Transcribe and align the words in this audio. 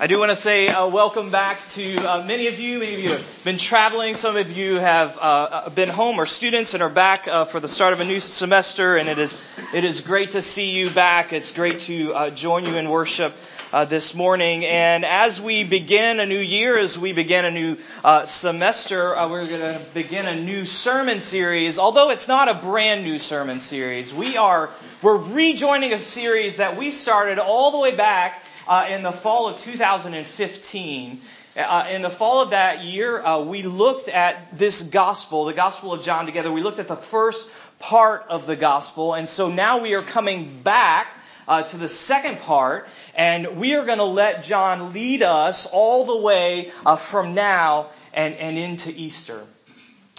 I 0.00 0.08
do 0.08 0.18
want 0.18 0.30
to 0.30 0.36
say 0.36 0.66
uh, 0.66 0.88
welcome 0.88 1.30
back 1.30 1.60
to 1.68 1.96
uh, 1.98 2.24
many 2.24 2.48
of 2.48 2.58
you. 2.58 2.80
Many 2.80 2.94
of 2.94 3.00
you 3.00 3.08
have 3.10 3.44
been 3.44 3.58
traveling. 3.58 4.14
Some 4.14 4.36
of 4.36 4.50
you 4.50 4.74
have 4.74 5.16
uh, 5.20 5.70
been 5.70 5.88
home 5.88 6.18
or 6.18 6.26
students 6.26 6.74
and 6.74 6.82
are 6.82 6.88
back 6.88 7.28
uh, 7.28 7.44
for 7.44 7.60
the 7.60 7.68
start 7.68 7.92
of 7.92 8.00
a 8.00 8.04
new 8.04 8.18
semester. 8.18 8.96
And 8.96 9.08
it 9.08 9.18
is 9.18 9.40
it 9.72 9.84
is 9.84 10.00
great 10.00 10.32
to 10.32 10.42
see 10.42 10.70
you 10.70 10.90
back. 10.90 11.32
It's 11.32 11.52
great 11.52 11.78
to 11.80 12.12
uh, 12.12 12.30
join 12.30 12.64
you 12.64 12.76
in 12.76 12.90
worship. 12.90 13.36
Uh, 13.72 13.84
this 13.84 14.14
morning. 14.14 14.64
And 14.64 15.04
as 15.04 15.40
we 15.40 15.64
begin 15.64 16.20
a 16.20 16.26
new 16.26 16.38
year, 16.38 16.78
as 16.78 16.96
we 16.96 17.12
begin 17.12 17.44
a 17.44 17.50
new 17.50 17.76
uh, 18.04 18.24
semester, 18.24 19.16
uh, 19.16 19.28
we're 19.28 19.48
going 19.48 19.62
to 19.62 19.80
begin 19.92 20.26
a 20.26 20.36
new 20.36 20.64
sermon 20.64 21.18
series. 21.18 21.80
Although 21.80 22.10
it's 22.10 22.28
not 22.28 22.48
a 22.48 22.54
brand 22.54 23.02
new 23.02 23.18
sermon 23.18 23.58
series, 23.58 24.14
we 24.14 24.36
are 24.36 24.70
we're 25.02 25.16
rejoining 25.16 25.92
a 25.92 25.98
series 25.98 26.58
that 26.58 26.76
we 26.76 26.92
started 26.92 27.40
all 27.40 27.72
the 27.72 27.78
way 27.78 27.96
back 27.96 28.40
uh, 28.66 28.86
in 28.88 29.02
the 29.02 29.12
fall 29.12 29.48
of 29.48 29.58
2015. 29.58 31.20
Uh, 31.56 31.86
in 31.90 32.02
the 32.02 32.10
fall 32.10 32.42
of 32.42 32.50
that 32.50 32.82
year, 32.82 33.20
uh, 33.20 33.40
we 33.40 33.62
looked 33.62 34.08
at 34.08 34.58
this 34.58 34.82
gospel, 34.82 35.44
the 35.44 35.52
Gospel 35.52 35.92
of 35.92 36.02
John, 36.02 36.26
together. 36.26 36.50
We 36.50 36.62
looked 36.62 36.80
at 36.80 36.88
the 36.88 36.96
first 36.96 37.48
part 37.78 38.26
of 38.28 38.46
the 38.46 38.56
gospel, 38.56 39.14
and 39.14 39.28
so 39.28 39.50
now 39.50 39.80
we 39.80 39.94
are 39.94 40.02
coming 40.02 40.62
back 40.62 41.06
uh, 41.46 41.62
to 41.62 41.76
the 41.76 41.88
second 41.88 42.40
part, 42.40 42.88
and 43.14 43.58
we 43.58 43.76
are 43.76 43.84
going 43.84 43.98
to 43.98 44.04
let 44.04 44.42
John 44.42 44.92
lead 44.92 45.22
us 45.22 45.66
all 45.66 46.06
the 46.06 46.16
way 46.16 46.72
uh, 46.84 46.96
from 46.96 47.34
now 47.34 47.90
and, 48.12 48.34
and 48.34 48.58
into 48.58 48.90
Easter. 48.90 49.40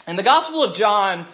And 0.07 0.17
the 0.17 0.23
Gospel 0.23 0.63
of 0.63 0.75
John, 0.75 1.25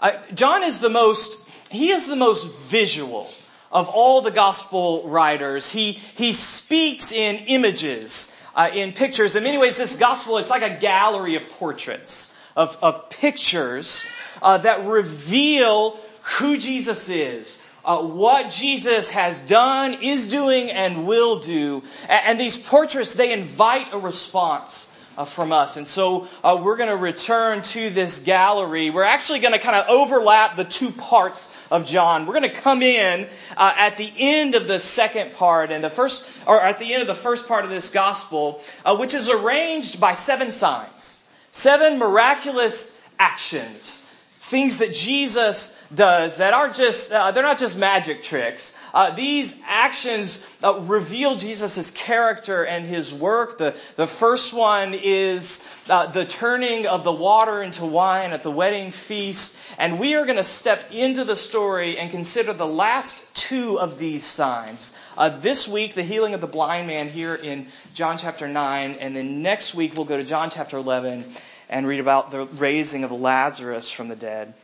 uh, 0.00 0.12
John 0.34 0.64
is 0.64 0.80
the 0.80 0.90
most, 0.90 1.48
he 1.70 1.90
is 1.90 2.06
the 2.06 2.16
most 2.16 2.50
visual 2.68 3.30
of 3.76 3.90
all 3.90 4.22
the 4.22 4.30
gospel 4.30 5.02
writers. 5.06 5.70
He, 5.70 5.92
he 5.92 6.32
speaks 6.32 7.12
in 7.12 7.36
images, 7.36 8.34
uh, 8.54 8.70
in 8.72 8.94
pictures. 8.94 9.36
In 9.36 9.44
many 9.44 9.58
ways, 9.58 9.76
this 9.76 9.96
gospel, 9.96 10.38
it's 10.38 10.48
like 10.48 10.62
a 10.62 10.80
gallery 10.80 11.34
of 11.34 11.46
portraits, 11.50 12.34
of, 12.56 12.74
of 12.80 13.10
pictures 13.10 14.06
uh, 14.40 14.56
that 14.56 14.86
reveal 14.86 16.00
who 16.22 16.56
Jesus 16.56 17.10
is, 17.10 17.58
uh, 17.84 17.98
what 17.98 18.50
Jesus 18.50 19.10
has 19.10 19.40
done, 19.40 20.02
is 20.02 20.28
doing, 20.28 20.70
and 20.70 21.06
will 21.06 21.40
do. 21.40 21.82
And, 22.08 22.22
and 22.28 22.40
these 22.40 22.56
portraits, 22.56 23.12
they 23.12 23.30
invite 23.30 23.92
a 23.92 23.98
response. 23.98 24.90
Uh, 25.18 25.24
from 25.24 25.50
us. 25.50 25.78
And 25.78 25.88
so 25.88 26.28
uh, 26.44 26.60
we're 26.62 26.76
going 26.76 26.90
to 26.90 26.96
return 26.96 27.62
to 27.62 27.88
this 27.88 28.20
gallery. 28.20 28.90
We're 28.90 29.02
actually 29.02 29.38
going 29.38 29.54
to 29.54 29.58
kind 29.58 29.74
of 29.74 29.86
overlap 29.88 30.56
the 30.56 30.64
two 30.64 30.90
parts 30.90 31.50
of 31.70 31.86
John. 31.86 32.26
We're 32.26 32.38
going 32.38 32.50
to 32.50 32.60
come 32.60 32.82
in 32.82 33.28
uh, 33.56 33.74
at 33.78 33.96
the 33.96 34.10
end 34.16 34.54
of 34.54 34.68
the 34.68 34.78
second 34.78 35.32
part 35.34 35.70
and 35.70 35.82
the 35.82 35.90
first, 35.90 36.28
or 36.46 36.60
at 36.60 36.78
the 36.78 36.92
end 36.92 37.02
of 37.02 37.08
the 37.08 37.14
first 37.14 37.48
part 37.48 37.64
of 37.64 37.70
this 37.70 37.90
gospel, 37.90 38.62
uh, 38.84 38.96
which 38.96 39.14
is 39.14 39.28
arranged 39.28 40.00
by 40.00 40.12
seven 40.12 40.52
signs, 40.52 41.22
seven 41.52 41.98
miraculous 41.98 42.96
actions, 43.18 44.06
things 44.38 44.78
that 44.78 44.92
Jesus 44.92 45.76
does 45.94 46.36
that 46.36 46.54
aren't 46.54 46.74
just, 46.74 47.12
uh, 47.12 47.30
they're 47.32 47.42
not 47.42 47.58
just 47.58 47.78
magic 47.78 48.22
tricks. 48.22 48.75
Uh, 48.96 49.14
these 49.14 49.54
actions 49.66 50.42
uh, 50.64 50.80
reveal 50.80 51.36
Jesus' 51.36 51.90
character 51.90 52.64
and 52.64 52.86
his 52.86 53.12
work. 53.12 53.58
The, 53.58 53.76
the 53.96 54.06
first 54.06 54.54
one 54.54 54.94
is 54.94 55.62
uh, 55.90 56.06
the 56.06 56.24
turning 56.24 56.86
of 56.86 57.04
the 57.04 57.12
water 57.12 57.62
into 57.62 57.84
wine 57.84 58.32
at 58.32 58.42
the 58.42 58.50
wedding 58.50 58.92
feast. 58.92 59.54
And 59.76 60.00
we 60.00 60.14
are 60.14 60.24
going 60.24 60.38
to 60.38 60.44
step 60.44 60.92
into 60.92 61.24
the 61.24 61.36
story 61.36 61.98
and 61.98 62.10
consider 62.10 62.54
the 62.54 62.66
last 62.66 63.36
two 63.36 63.78
of 63.78 63.98
these 63.98 64.24
signs. 64.24 64.96
Uh, 65.18 65.28
this 65.28 65.68
week, 65.68 65.94
the 65.94 66.02
healing 66.02 66.32
of 66.32 66.40
the 66.40 66.46
blind 66.46 66.86
man 66.86 67.10
here 67.10 67.34
in 67.34 67.66
John 67.92 68.16
chapter 68.16 68.48
9. 68.48 68.94
And 68.94 69.14
then 69.14 69.42
next 69.42 69.74
week, 69.74 69.94
we'll 69.94 70.06
go 70.06 70.16
to 70.16 70.24
John 70.24 70.48
chapter 70.48 70.78
11 70.78 71.26
and 71.68 71.86
read 71.86 72.00
about 72.00 72.30
the 72.30 72.46
raising 72.46 73.04
of 73.04 73.12
Lazarus 73.12 73.90
from 73.90 74.08
the 74.08 74.16
dead. 74.16 74.54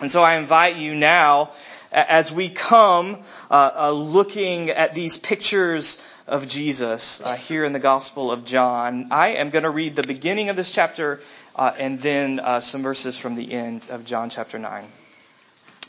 And 0.00 0.10
so 0.10 0.22
I 0.22 0.38
invite 0.38 0.76
you 0.76 0.94
now, 0.94 1.50
as 1.94 2.32
we 2.32 2.48
come 2.48 3.22
uh, 3.50 3.70
uh, 3.76 3.90
looking 3.92 4.70
at 4.70 4.94
these 4.94 5.16
pictures 5.16 6.04
of 6.26 6.48
Jesus 6.48 7.20
uh, 7.20 7.36
here 7.36 7.64
in 7.64 7.72
the 7.72 7.78
Gospel 7.78 8.32
of 8.32 8.44
John. 8.44 9.08
I 9.12 9.34
am 9.34 9.50
going 9.50 9.62
to 9.62 9.70
read 9.70 9.94
the 9.94 10.02
beginning 10.02 10.48
of 10.48 10.56
this 10.56 10.72
chapter 10.72 11.20
uh, 11.54 11.72
and 11.78 12.00
then 12.00 12.40
uh, 12.40 12.60
some 12.60 12.82
verses 12.82 13.16
from 13.16 13.36
the 13.36 13.52
end 13.52 13.86
of 13.90 14.04
John 14.04 14.28
chapter 14.28 14.58
9. 14.58 14.84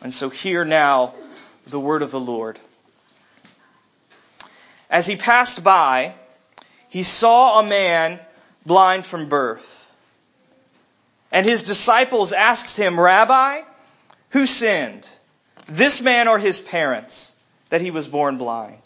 And 0.03 0.13
so 0.13 0.29
hear 0.29 0.63
now 0.63 1.15
the 1.67 1.79
word 1.79 2.03
of 2.03 2.11
the 2.11 2.19
Lord. 2.19 2.59
As 4.89 5.07
he 5.07 5.15
passed 5.15 5.63
by, 5.63 6.13
he 6.89 7.01
saw 7.01 7.59
a 7.59 7.63
man 7.65 8.19
blind 8.65 9.05
from 9.05 9.27
birth. 9.27 9.81
And 11.31 11.45
his 11.45 11.63
disciples 11.63 12.31
asked 12.31 12.77
him, 12.77 12.99
Rabbi, 12.99 13.61
who 14.29 14.45
sinned, 14.45 15.07
this 15.67 16.01
man 16.01 16.27
or 16.27 16.39
his 16.39 16.59
parents, 16.59 17.35
that 17.69 17.81
he 17.81 17.91
was 17.91 18.07
born 18.07 18.37
blind? 18.37 18.77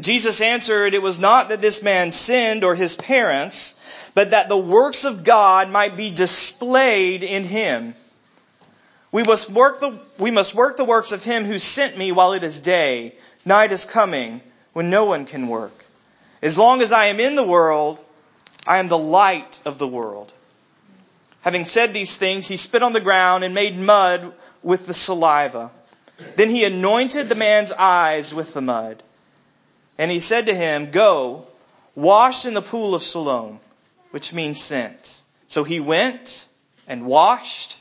Jesus 0.00 0.40
answered, 0.40 0.94
It 0.94 1.02
was 1.02 1.18
not 1.18 1.50
that 1.50 1.60
this 1.60 1.82
man 1.82 2.12
sinned 2.12 2.64
or 2.64 2.74
his 2.74 2.96
parents, 2.96 3.76
but 4.14 4.30
that 4.30 4.48
the 4.48 4.56
works 4.56 5.04
of 5.04 5.24
God 5.24 5.68
might 5.68 5.96
be 5.96 6.10
displayed 6.10 7.22
in 7.22 7.44
him. 7.44 7.94
We 9.10 9.22
must 9.22 9.50
work 9.50 9.80
the, 9.80 9.98
we 10.18 10.30
must 10.30 10.54
work 10.54 10.78
the 10.78 10.86
works 10.86 11.12
of 11.12 11.22
him 11.22 11.44
who 11.44 11.58
sent 11.58 11.98
me 11.98 12.12
while 12.12 12.32
it 12.32 12.42
is 12.42 12.60
day. 12.60 13.14
Night 13.44 13.72
is 13.72 13.84
coming 13.84 14.40
when 14.72 14.88
no 14.88 15.04
one 15.04 15.26
can 15.26 15.48
work. 15.48 15.84
As 16.40 16.56
long 16.56 16.80
as 16.80 16.92
I 16.92 17.06
am 17.06 17.20
in 17.20 17.36
the 17.36 17.44
world, 17.44 18.02
I 18.66 18.78
am 18.78 18.88
the 18.88 18.98
light 18.98 19.60
of 19.66 19.76
the 19.76 19.86
world. 19.86 20.32
Having 21.42 21.66
said 21.66 21.92
these 21.92 22.16
things, 22.16 22.48
he 22.48 22.56
spit 22.56 22.82
on 22.82 22.94
the 22.94 23.00
ground 23.00 23.44
and 23.44 23.54
made 23.54 23.78
mud 23.78 24.32
with 24.62 24.86
the 24.86 24.94
saliva. 24.94 25.70
Then 26.36 26.50
he 26.50 26.64
anointed 26.64 27.28
the 27.28 27.34
man's 27.34 27.72
eyes 27.72 28.32
with 28.34 28.54
the 28.54 28.60
mud. 28.60 29.02
And 29.98 30.10
he 30.10 30.18
said 30.18 30.46
to 30.46 30.54
him, 30.54 30.90
Go, 30.90 31.46
wash 31.94 32.46
in 32.46 32.54
the 32.54 32.62
pool 32.62 32.94
of 32.94 33.02
Siloam, 33.02 33.60
which 34.10 34.32
means 34.32 34.60
sent. 34.60 35.22
So 35.46 35.64
he 35.64 35.80
went 35.80 36.48
and 36.86 37.04
washed 37.06 37.80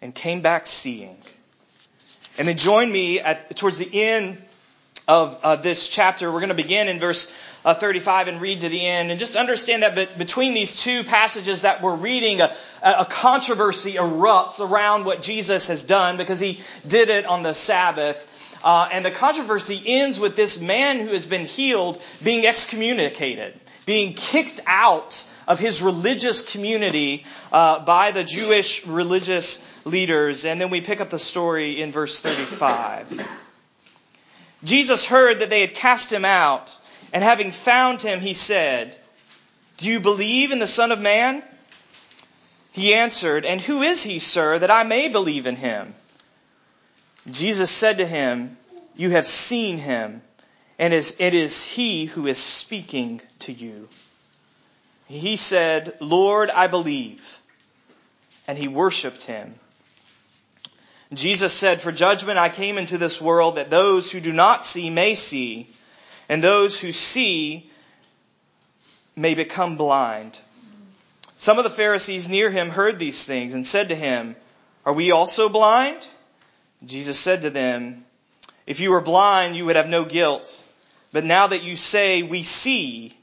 and 0.00 0.14
came 0.14 0.40
back 0.40 0.66
seeing. 0.66 1.16
And 2.38 2.48
then 2.48 2.56
join 2.56 2.90
me 2.90 3.20
at, 3.20 3.56
towards 3.56 3.78
the 3.78 4.02
end 4.02 4.42
of 5.06 5.38
uh, 5.42 5.56
this 5.56 5.88
chapter. 5.88 6.32
We're 6.32 6.40
going 6.40 6.48
to 6.48 6.54
begin 6.54 6.88
in 6.88 6.98
verse 6.98 7.32
uh, 7.64 7.74
35 7.74 8.28
and 8.28 8.40
read 8.40 8.62
to 8.62 8.68
the 8.68 8.84
end. 8.84 9.10
And 9.10 9.20
just 9.20 9.36
understand 9.36 9.82
that 9.82 9.94
be- 9.94 10.08
between 10.18 10.54
these 10.54 10.82
two 10.82 11.04
passages 11.04 11.62
that 11.62 11.82
we're 11.82 11.96
reading, 11.96 12.40
a, 12.40 12.54
a 12.84 13.06
controversy 13.06 13.94
erupts 13.94 14.60
around 14.60 15.04
what 15.04 15.22
Jesus 15.22 15.68
has 15.68 15.84
done 15.84 16.18
because 16.18 16.38
he 16.38 16.60
did 16.86 17.08
it 17.08 17.24
on 17.24 17.42
the 17.42 17.54
Sabbath. 17.54 18.30
Uh, 18.62 18.88
and 18.92 19.04
the 19.04 19.10
controversy 19.10 19.82
ends 19.86 20.20
with 20.20 20.36
this 20.36 20.60
man 20.60 21.00
who 21.00 21.08
has 21.08 21.26
been 21.26 21.46
healed 21.46 22.00
being 22.22 22.46
excommunicated, 22.46 23.58
being 23.86 24.14
kicked 24.14 24.60
out 24.66 25.24
of 25.46 25.58
his 25.58 25.82
religious 25.82 26.42
community 26.50 27.24
uh, 27.52 27.78
by 27.84 28.10
the 28.10 28.24
Jewish 28.24 28.86
religious 28.86 29.64
leaders. 29.84 30.44
And 30.44 30.60
then 30.60 30.70
we 30.70 30.80
pick 30.80 31.00
up 31.00 31.10
the 31.10 31.18
story 31.18 31.80
in 31.80 31.90
verse 31.92 32.20
35. 32.20 33.26
Jesus 34.62 35.04
heard 35.04 35.40
that 35.40 35.50
they 35.50 35.60
had 35.60 35.74
cast 35.74 36.12
him 36.12 36.24
out, 36.24 36.78
and 37.12 37.22
having 37.22 37.50
found 37.50 38.00
him, 38.00 38.20
he 38.20 38.32
said, 38.32 38.96
Do 39.76 39.90
you 39.90 40.00
believe 40.00 40.52
in 40.52 40.58
the 40.58 40.66
Son 40.66 40.90
of 40.90 40.98
Man? 40.98 41.42
He 42.74 42.92
answered, 42.92 43.44
And 43.44 43.60
who 43.60 43.82
is 43.82 44.02
he, 44.02 44.18
sir, 44.18 44.58
that 44.58 44.70
I 44.70 44.82
may 44.82 45.08
believe 45.08 45.46
in 45.46 45.54
him? 45.54 45.94
Jesus 47.30 47.70
said 47.70 47.98
to 47.98 48.06
him, 48.06 48.56
You 48.96 49.10
have 49.10 49.28
seen 49.28 49.78
him, 49.78 50.22
and 50.76 50.92
it 50.92 51.20
is 51.20 51.64
he 51.64 52.06
who 52.06 52.26
is 52.26 52.36
speaking 52.36 53.22
to 53.40 53.52
you. 53.52 53.88
He 55.06 55.36
said, 55.36 55.96
Lord, 56.00 56.50
I 56.50 56.66
believe. 56.66 57.38
And 58.48 58.58
he 58.58 58.66
worshiped 58.66 59.22
him. 59.22 59.54
Jesus 61.12 61.52
said, 61.52 61.80
For 61.80 61.92
judgment 61.92 62.40
I 62.40 62.48
came 62.48 62.76
into 62.76 62.98
this 62.98 63.20
world 63.20 63.54
that 63.54 63.70
those 63.70 64.10
who 64.10 64.18
do 64.18 64.32
not 64.32 64.66
see 64.66 64.90
may 64.90 65.14
see, 65.14 65.68
and 66.28 66.42
those 66.42 66.80
who 66.80 66.90
see 66.90 67.70
may 69.14 69.34
become 69.34 69.76
blind. 69.76 70.36
Some 71.44 71.58
of 71.58 71.64
the 71.64 71.68
Pharisees 71.68 72.26
near 72.26 72.48
him 72.48 72.70
heard 72.70 72.98
these 72.98 73.22
things 73.22 73.52
and 73.52 73.66
said 73.66 73.90
to 73.90 73.94
him, 73.94 74.34
Are 74.86 74.94
we 74.94 75.10
also 75.10 75.50
blind? 75.50 76.08
Jesus 76.86 77.18
said 77.18 77.42
to 77.42 77.50
them, 77.50 78.06
If 78.66 78.80
you 78.80 78.90
were 78.90 79.02
blind, 79.02 79.54
you 79.54 79.66
would 79.66 79.76
have 79.76 79.86
no 79.86 80.06
guilt. 80.06 80.58
But 81.12 81.26
now 81.26 81.48
that 81.48 81.62
you 81.62 81.76
say, 81.76 82.22
We 82.22 82.44
see, 82.44 83.14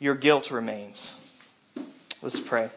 your 0.00 0.16
guilt 0.16 0.50
remains. 0.50 1.14
Let's 2.22 2.40
pray. 2.40 2.70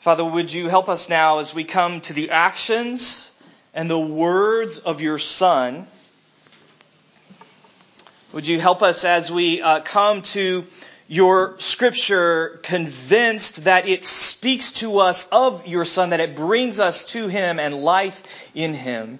Father, 0.00 0.24
would 0.24 0.52
you 0.52 0.68
help 0.68 0.88
us 0.88 1.08
now 1.08 1.38
as 1.38 1.54
we 1.54 1.62
come 1.62 2.00
to 2.00 2.12
the 2.12 2.30
actions 2.30 3.30
and 3.72 3.88
the 3.88 4.00
words 4.00 4.80
of 4.80 5.00
your 5.00 5.20
Son? 5.20 5.86
Would 8.32 8.46
you 8.46 8.60
help 8.60 8.82
us 8.82 9.06
as 9.06 9.30
we 9.30 9.62
uh, 9.62 9.80
come 9.80 10.20
to 10.20 10.66
your 11.08 11.58
scripture 11.60 12.60
convinced 12.62 13.64
that 13.64 13.88
it 13.88 14.04
speaks 14.04 14.72
to 14.72 14.98
us 14.98 15.26
of 15.32 15.66
your 15.66 15.86
son, 15.86 16.10
that 16.10 16.20
it 16.20 16.36
brings 16.36 16.78
us 16.78 17.06
to 17.06 17.28
him 17.28 17.58
and 17.58 17.74
life 17.74 18.22
in 18.54 18.74
him? 18.74 19.18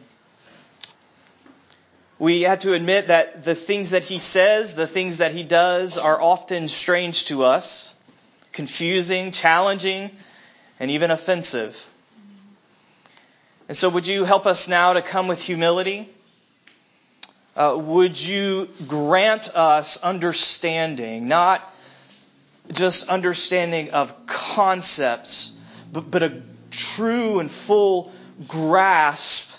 We 2.19 2.43
have 2.43 2.59
to 2.61 2.75
admit 2.75 3.07
that 3.07 3.45
the 3.45 3.55
things 3.55 3.91
that 3.91 4.05
he 4.05 4.19
says, 4.19 4.75
the 4.75 4.87
things 4.87 5.17
that 5.19 5.33
he 5.33 5.43
does 5.43 5.97
are 5.97 6.21
often 6.21 6.69
strange 6.69 7.27
to 7.27 7.45
us, 7.45 7.95
confusing, 8.53 9.33
challenging, 9.33 10.11
and 10.79 10.91
even 10.91 11.11
offensive. 11.11 11.83
And 13.69 13.77
so 13.77 13.89
would 13.89 14.07
you 14.07 14.25
help 14.25 14.45
us 14.45 14.69
now 14.69 14.93
to 14.93 15.01
come 15.01 15.29
with 15.29 15.41
humility? 15.41 16.13
Uh, 17.59 17.77
would 17.77 18.21
you 18.21 18.69
grant 18.87 19.53
us 19.53 19.97
understanding, 19.97 21.27
not 21.27 21.61
just 22.71 23.09
understanding 23.09 23.91
of 23.91 24.15
concepts, 24.29 25.51
but, 25.93 26.09
but 26.09 26.23
a 26.23 26.41
true 26.71 27.41
and 27.41 27.51
full 27.51 28.13
grasp 28.47 29.51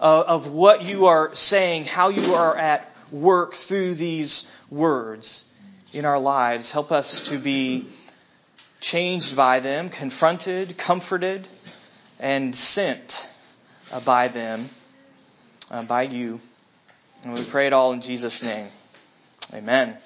of, 0.00 0.24
of 0.24 0.46
what 0.50 0.84
you 0.84 1.04
are 1.04 1.34
saying, 1.34 1.84
how 1.84 2.08
you 2.08 2.34
are 2.34 2.56
at 2.56 2.90
work 3.12 3.52
through 3.52 3.94
these 3.94 4.48
words 4.70 5.44
in 5.92 6.06
our 6.06 6.18
lives. 6.18 6.70
Help 6.70 6.90
us 6.90 7.28
to 7.28 7.38
be 7.38 7.86
changed 8.80 9.36
by 9.36 9.60
them, 9.60 9.90
confronted, 9.90 10.78
comforted, 10.78 11.46
and 12.18 12.56
sent 12.56 13.28
uh, 13.92 14.00
by 14.00 14.28
them, 14.28 14.70
uh, 15.70 15.82
by 15.82 16.04
you. 16.04 16.40
And 17.24 17.34
we 17.34 17.44
pray 17.44 17.66
it 17.66 17.72
all 17.72 17.92
in 17.92 18.00
Jesus' 18.00 18.42
name. 18.42 18.68
Amen. 19.52 19.96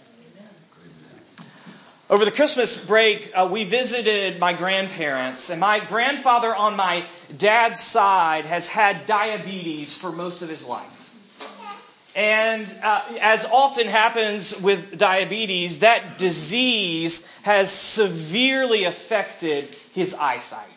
Over 2.09 2.25
the 2.25 2.31
Christmas 2.31 2.77
break, 2.77 3.33
uh, 3.35 3.49
we 3.51 3.65
visited 3.65 4.39
my 4.39 4.53
grandparents, 4.53 5.49
and 5.49 5.61
my 5.61 5.81
grandfather 5.81 6.55
on 6.55 6.77
my 6.77 7.07
dad's 7.37 7.81
side 7.81 8.45
has 8.45 8.69
had 8.69 9.07
diabetes 9.07 9.95
for 9.95 10.13
most 10.13 10.43
of 10.43 10.49
his 10.49 10.63
life. 10.63 10.87
And 12.15 12.67
uh, 12.83 13.03
as 13.21 13.47
often 13.47 13.87
happens 13.87 14.55
with 14.59 14.99
diabetes, 14.99 15.79
that 15.79 16.19
disease 16.19 17.27
has 17.43 17.73
severely 17.73 18.85
affected 18.85 19.65
his 19.95 20.13
eyesight. 20.13 20.69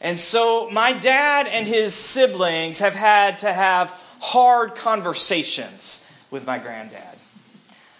And 0.00 0.18
so 0.18 0.68
my 0.70 0.92
dad 0.92 1.46
and 1.46 1.66
his 1.66 1.94
siblings 1.94 2.80
have 2.80 2.94
had 2.94 3.40
to 3.40 3.52
have 3.52 3.94
hard 4.20 4.76
conversations 4.76 6.02
with 6.30 6.44
my 6.44 6.58
granddad. 6.58 7.18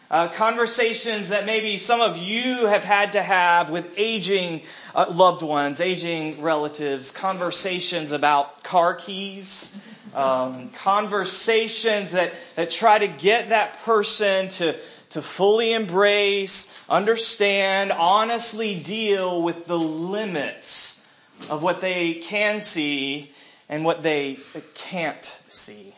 Uh, 0.08 0.28
conversations 0.28 1.30
that 1.30 1.46
maybe 1.46 1.78
some 1.78 2.00
of 2.00 2.16
you 2.16 2.66
have 2.66 2.84
had 2.84 3.12
to 3.12 3.22
have 3.22 3.70
with 3.70 3.94
aging 3.96 4.62
uh, 4.94 5.06
loved 5.12 5.42
ones, 5.42 5.80
aging 5.80 6.40
relatives, 6.42 7.10
conversations 7.10 8.12
about 8.12 8.62
car 8.62 8.94
keys, 8.94 9.74
um, 10.14 10.70
conversations 10.70 12.12
that, 12.12 12.32
that 12.54 12.70
try 12.70 12.98
to 12.98 13.08
get 13.08 13.48
that 13.48 13.82
person 13.82 14.48
to, 14.48 14.76
to 15.10 15.20
fully 15.20 15.72
embrace, 15.72 16.72
understand, 16.88 17.90
honestly 17.90 18.78
deal 18.78 19.42
with 19.42 19.66
the 19.66 19.78
limits 19.78 21.02
of 21.48 21.64
what 21.64 21.80
they 21.80 22.14
can 22.14 22.60
see 22.60 23.32
and 23.68 23.84
what 23.84 24.02
they 24.02 24.38
can't 24.74 25.40
see. 25.48 25.94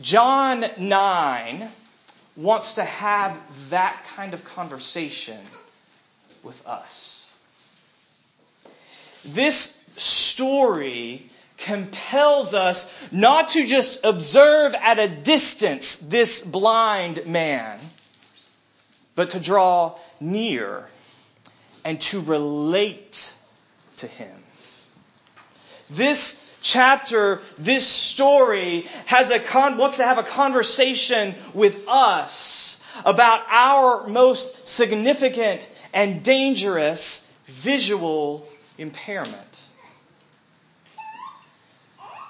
John 0.00 0.64
9 0.78 1.70
wants 2.36 2.74
to 2.74 2.84
have 2.84 3.36
that 3.70 4.04
kind 4.14 4.32
of 4.32 4.44
conversation 4.44 5.40
with 6.42 6.66
us. 6.66 7.30
This 9.24 9.76
story 9.96 11.30
compels 11.58 12.54
us 12.54 12.92
not 13.10 13.50
to 13.50 13.66
just 13.66 14.04
observe 14.04 14.74
at 14.74 15.00
a 15.00 15.08
distance 15.08 15.96
this 15.96 16.40
blind 16.40 17.26
man, 17.26 17.80
but 19.16 19.30
to 19.30 19.40
draw 19.40 19.98
near 20.20 20.86
and 21.84 22.00
to 22.00 22.20
relate 22.20 23.34
to 23.96 24.06
him. 24.06 24.32
This 25.90 26.42
chapter, 26.60 27.40
this 27.56 27.86
story 27.86 28.88
has 29.06 29.30
a 29.30 29.40
con- 29.40 29.78
wants 29.78 29.96
to 29.98 30.04
have 30.04 30.18
a 30.18 30.22
conversation 30.22 31.34
with 31.54 31.76
us 31.88 32.80
about 33.04 33.42
our 33.48 34.06
most 34.08 34.66
significant 34.66 35.68
and 35.92 36.22
dangerous 36.22 37.26
visual 37.46 38.48
impairment. 38.76 39.60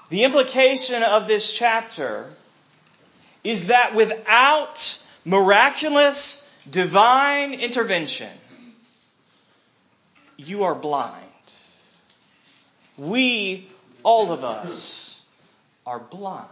The 0.09 0.23
implication 0.23 1.03
of 1.03 1.27
this 1.27 1.53
chapter 1.53 2.29
is 3.43 3.67
that 3.67 3.93
without 3.93 4.99
miraculous 5.23 6.45
divine 6.69 7.53
intervention, 7.53 8.31
you 10.37 10.63
are 10.63 10.75
blind. 10.75 11.28
We 12.99 13.69
all 14.03 14.31
of 14.31 14.43
us 14.43 15.21
are 15.85 15.99
blind. 15.99 16.47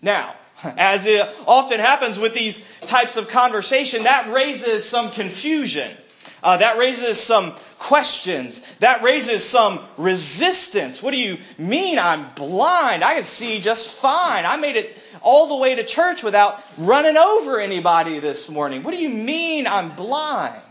Now, 0.00 0.34
as 0.62 1.06
it 1.06 1.28
often 1.46 1.80
happens 1.80 2.18
with 2.18 2.32
these 2.32 2.62
types 2.82 3.16
of 3.16 3.28
conversation, 3.28 4.04
that 4.04 4.32
raises 4.32 4.88
some 4.88 5.10
confusion. 5.10 5.94
Uh, 6.42 6.58
that 6.58 6.78
raises 6.78 7.20
some 7.20 7.54
questions. 7.78 8.62
That 8.80 9.02
raises 9.02 9.44
some 9.44 9.84
resistance. 9.96 11.02
What 11.02 11.10
do 11.10 11.18
you 11.18 11.38
mean 11.58 11.98
I'm 11.98 12.34
blind? 12.34 13.04
I 13.04 13.16
can 13.16 13.24
see 13.24 13.60
just 13.60 13.88
fine. 13.88 14.46
I 14.46 14.56
made 14.56 14.76
it 14.76 14.96
all 15.22 15.48
the 15.48 15.56
way 15.56 15.74
to 15.74 15.84
church 15.84 16.22
without 16.22 16.62
running 16.78 17.16
over 17.16 17.60
anybody 17.60 18.18
this 18.20 18.48
morning. 18.48 18.82
What 18.82 18.92
do 18.92 19.00
you 19.00 19.10
mean 19.10 19.66
I'm 19.66 19.94
blind? 19.94 20.62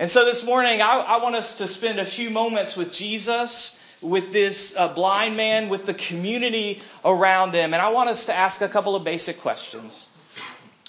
And 0.00 0.08
so 0.08 0.24
this 0.24 0.42
morning, 0.42 0.80
I, 0.80 0.96
I, 0.96 1.22
want 1.22 1.36
us 1.36 1.58
to 1.58 1.68
spend 1.68 2.00
a 2.00 2.06
few 2.06 2.30
moments 2.30 2.74
with 2.74 2.90
Jesus, 2.90 3.78
with 4.00 4.32
this 4.32 4.74
uh, 4.74 4.88
blind 4.94 5.36
man, 5.36 5.68
with 5.68 5.84
the 5.84 5.92
community 5.92 6.80
around 7.04 7.52
them. 7.52 7.74
And 7.74 7.82
I 7.82 7.90
want 7.90 8.08
us 8.08 8.24
to 8.24 8.34
ask 8.34 8.62
a 8.62 8.68
couple 8.68 8.96
of 8.96 9.04
basic 9.04 9.40
questions. 9.42 10.06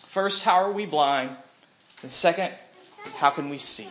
First, 0.07 0.43
how 0.43 0.63
are 0.63 0.71
we 0.71 0.85
blind? 0.85 1.35
And 2.03 2.09
second, 2.09 2.53
how 3.17 3.31
can 3.31 3.50
we 3.50 3.57
see? 3.57 3.89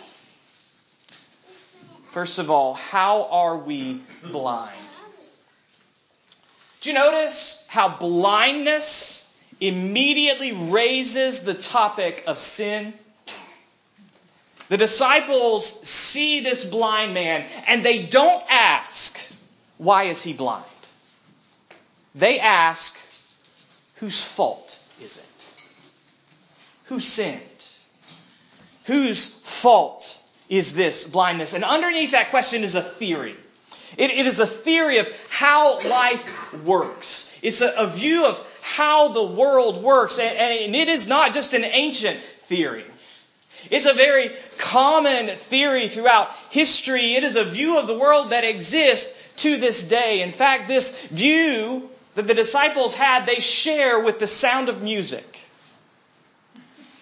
First 2.12 2.38
of 2.38 2.50
all, 2.50 2.72
how 2.72 3.24
are 3.24 3.58
we 3.58 4.02
blind? 4.24 4.72
Do 6.80 6.88
you 6.88 6.94
notice 6.94 7.62
how 7.68 7.94
blindness 7.98 9.28
immediately 9.60 10.52
raises 10.52 11.42
the 11.42 11.52
topic 11.52 12.24
of 12.26 12.38
sin? 12.38 12.94
The 14.70 14.76
disciples 14.76 15.66
see 15.82 16.40
this 16.40 16.64
blind 16.64 17.12
man 17.12 17.44
and 17.66 17.84
they 17.84 18.04
don't 18.04 18.44
ask, 18.48 19.18
why 19.78 20.04
is 20.04 20.22
he 20.22 20.32
blind? 20.32 20.64
They 22.14 22.38
ask, 22.38 22.96
whose 23.96 24.22
fault 24.22 24.78
is 25.02 25.16
it? 25.16 25.24
Who 26.84 27.00
sinned? 27.00 27.40
Whose 28.84 29.28
fault 29.28 30.16
is 30.48 30.72
this 30.72 31.02
blindness? 31.02 31.52
And 31.52 31.64
underneath 31.64 32.12
that 32.12 32.30
question 32.30 32.62
is 32.62 32.76
a 32.76 32.82
theory. 32.82 33.36
it, 33.98 34.12
it 34.12 34.26
is 34.26 34.38
a 34.38 34.46
theory 34.46 34.98
of 34.98 35.08
how 35.30 35.82
life 35.82 36.24
works. 36.62 37.28
It's 37.42 37.60
a, 37.60 37.74
a 37.76 37.88
view 37.88 38.24
of 38.24 38.40
how 38.62 39.08
the 39.08 39.24
world 39.24 39.82
works. 39.82 40.20
And, 40.20 40.38
and 40.38 40.76
it 40.76 40.88
is 40.88 41.08
not 41.08 41.34
just 41.34 41.54
an 41.54 41.64
ancient 41.64 42.20
theory. 42.42 42.84
It's 43.70 43.86
a 43.86 43.92
very 43.92 44.32
common 44.58 45.36
theory 45.36 45.88
throughout 45.88 46.30
history. 46.50 47.14
It 47.14 47.24
is 47.24 47.36
a 47.36 47.44
view 47.44 47.78
of 47.78 47.86
the 47.86 47.98
world 47.98 48.30
that 48.30 48.44
exists 48.44 49.12
to 49.36 49.56
this 49.56 49.86
day. 49.86 50.22
In 50.22 50.30
fact, 50.30 50.68
this 50.68 50.96
view 51.06 51.90
that 52.14 52.26
the 52.26 52.34
disciples 52.34 52.94
had, 52.94 53.26
they 53.26 53.40
share 53.40 54.00
with 54.00 54.18
the 54.18 54.26
sound 54.26 54.68
of 54.68 54.82
music. 54.82 55.38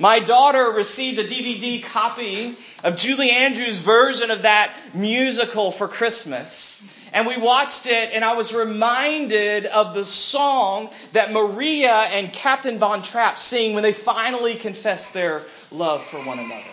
My 0.00 0.20
daughter 0.20 0.70
received 0.70 1.18
a 1.18 1.26
DVD 1.26 1.82
copy 1.82 2.56
of 2.84 2.96
Julie 2.96 3.32
Andrews' 3.32 3.80
version 3.80 4.30
of 4.30 4.42
that 4.42 4.72
musical 4.94 5.72
for 5.72 5.88
Christmas. 5.88 6.80
And 7.12 7.26
we 7.26 7.36
watched 7.36 7.86
it 7.86 8.10
and 8.12 8.24
I 8.24 8.34
was 8.34 8.52
reminded 8.52 9.66
of 9.66 9.94
the 9.94 10.04
song 10.04 10.90
that 11.14 11.32
Maria 11.32 11.92
and 11.92 12.32
Captain 12.32 12.78
Von 12.78 13.02
Trapp 13.02 13.40
sing 13.40 13.74
when 13.74 13.82
they 13.82 13.92
finally 13.92 14.54
confess 14.54 15.10
their 15.10 15.42
love 15.70 16.04
for 16.04 16.22
one 16.22 16.38
another. 16.38 16.64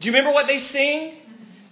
Do 0.00 0.08
you 0.08 0.12
remember 0.12 0.32
what 0.32 0.46
they 0.46 0.58
sing? 0.58 1.14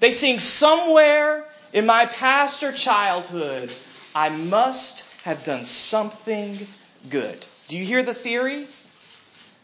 They 0.00 0.10
sing 0.10 0.38
somewhere 0.38 1.44
in 1.72 1.86
my 1.86 2.06
past 2.06 2.62
or 2.62 2.72
childhood, 2.72 3.72
I 4.14 4.28
must 4.28 5.04
have 5.24 5.44
done 5.44 5.64
something 5.64 6.66
good. 7.08 7.44
Do 7.68 7.78
you 7.78 7.84
hear 7.84 8.02
the 8.02 8.14
theory? 8.14 8.66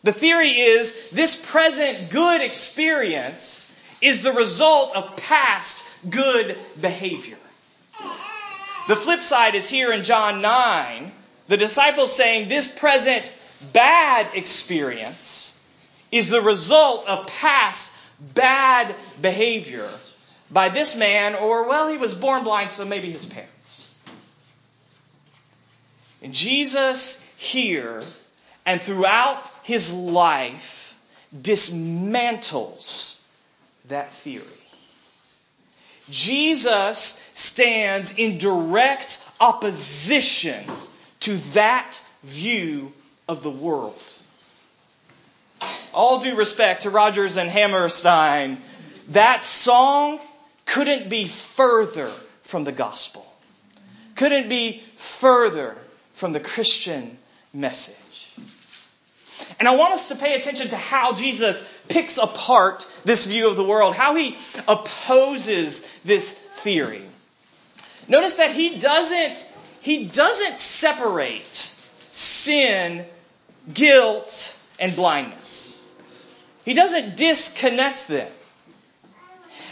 The 0.05 0.13
theory 0.13 0.53
is 0.53 0.95
this 1.13 1.37
present 1.37 2.11
good 2.11 2.41
experience 2.41 3.71
is 4.01 4.23
the 4.23 4.33
result 4.33 4.97
of 4.97 5.17
past 5.17 5.77
good 6.09 6.57
behavior. 6.81 7.37
The 8.87 8.97
flip 8.97 9.23
side 9.23 9.55
is 9.55 9.69
here 9.69 9.93
in 9.93 10.05
John 10.05 10.41
9, 10.41 11.13
the 11.49 11.57
disciples 11.57 12.17
saying 12.17 12.49
this 12.49 12.69
present 12.69 13.31
bad 13.73 14.29
experience 14.35 15.28
is 16.11 16.29
the 16.29 16.41
result 16.41 17.07
of 17.09 17.27
past 17.27 17.91
bad 18.21 18.95
behavior 19.21 19.89
by 20.51 20.69
this 20.71 20.97
man, 20.97 21.35
or 21.35 21.69
well, 21.69 21.89
he 21.89 21.99
was 21.99 22.15
born 22.15 22.45
blind, 22.45 22.73
so 22.73 22.85
maybe 22.85 23.11
his 23.11 23.27
parents. 23.27 23.95
And 26.23 26.35
Jesus 26.35 27.23
here 27.37 28.03
and 28.65 28.83
throughout 28.83 29.43
his 29.63 29.93
life 29.93 30.97
dismantles 31.35 33.19
that 33.89 34.13
theory. 34.13 34.45
Jesus 36.11 37.23
stands 37.35 38.17
in 38.17 38.39
direct 38.39 39.23
opposition 39.41 40.65
to 41.21 41.37
that 41.53 42.01
view 42.23 42.93
of 43.29 43.43
the 43.43 43.51
world. 43.51 44.03
All 45.93 46.21
due 46.21 46.35
respect 46.35 46.83
to 46.83 46.91
Rodgers 46.91 47.37
and 47.37 47.49
Hammerstein, 47.51 48.63
that 49.09 49.45
song 49.45 50.21
couldn't 50.67 51.09
be 51.09 51.29
further 51.29 52.11
from 52.43 52.65
the 52.65 52.73
gospel. 52.73 53.27
Couldn't 54.17 54.49
be 54.49 54.83
further 54.97 55.77
from 56.15 56.33
the 56.33 56.41
Christian 56.41 57.17
message. 57.53 57.97
And 59.59 59.67
I 59.67 59.77
want 59.77 59.95
us 59.95 60.09
to 60.09 60.17
pay 60.17 60.35
attention 60.35 60.69
to 60.69 60.77
how 60.77 61.15
Jesus 61.15 61.65
picks 61.89 62.19
apart 62.19 62.87
this 63.05 63.27
view 63.27 63.49
of 63.49 63.57
the 63.57 63.65
world, 63.65 63.95
how 63.95 64.15
he 64.15 64.37
opposes 64.67 65.85
this 66.05 66.33
theory. 66.33 67.05
Notice 68.09 68.35
that 68.35 68.53
he 68.53 68.79
doesn't, 68.79 69.47
he 69.81 70.05
doesn't 70.05 70.59
separate 70.59 71.73
sin, 72.13 73.05
guilt, 73.73 74.57
and 74.79 74.95
blindness. 74.95 75.48
He 76.69 76.75
doesn't 76.75 77.17
disconnect 77.17 78.09
them. 78.09 78.31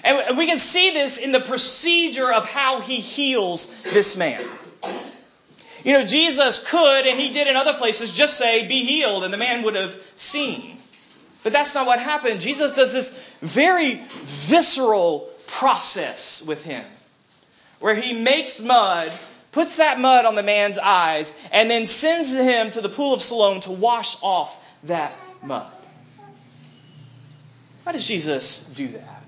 And 0.02 0.38
we 0.38 0.46
can 0.46 0.58
see 0.58 0.92
this 0.92 1.18
in 1.18 1.30
the 1.30 1.40
procedure 1.40 2.32
of 2.32 2.46
how 2.46 2.80
he 2.80 3.00
heals 3.00 3.70
this 3.84 4.16
man. 4.16 4.42
You 5.84 5.92
know, 5.92 6.06
Jesus 6.06 6.58
could, 6.58 7.06
and 7.06 7.20
he 7.20 7.34
did 7.34 7.48
in 7.48 7.54
other 7.54 7.74
places, 7.74 8.14
just 8.14 8.38
say, 8.38 8.66
be 8.66 8.86
healed, 8.86 9.24
and 9.24 9.34
the 9.34 9.36
man 9.36 9.62
would 9.64 9.74
have 9.74 9.94
seen. 10.16 10.78
But 11.42 11.52
that's 11.52 11.74
not 11.74 11.86
what 11.86 12.00
happened. 12.00 12.40
Jesus 12.40 12.74
does 12.74 12.94
this 12.94 13.14
very 13.42 14.02
visceral 14.22 15.28
process 15.46 16.40
with 16.40 16.64
him, 16.64 16.86
where 17.78 17.94
he 17.94 18.14
makes 18.14 18.58
mud, 18.58 19.12
puts 19.52 19.76
that 19.76 20.00
mud 20.00 20.24
on 20.24 20.34
the 20.34 20.42
man's 20.42 20.78
eyes, 20.78 21.34
and 21.52 21.70
then 21.70 21.86
sends 21.86 22.32
him 22.32 22.70
to 22.70 22.80
the 22.80 22.88
pool 22.88 23.12
of 23.12 23.20
Siloam 23.20 23.60
to 23.60 23.70
wash 23.70 24.16
off 24.22 24.58
that 24.84 25.14
mud. 25.42 25.70
Why 27.86 27.92
does 27.92 28.04
Jesus 28.04 28.62
do 28.74 28.88
that? 28.88 29.22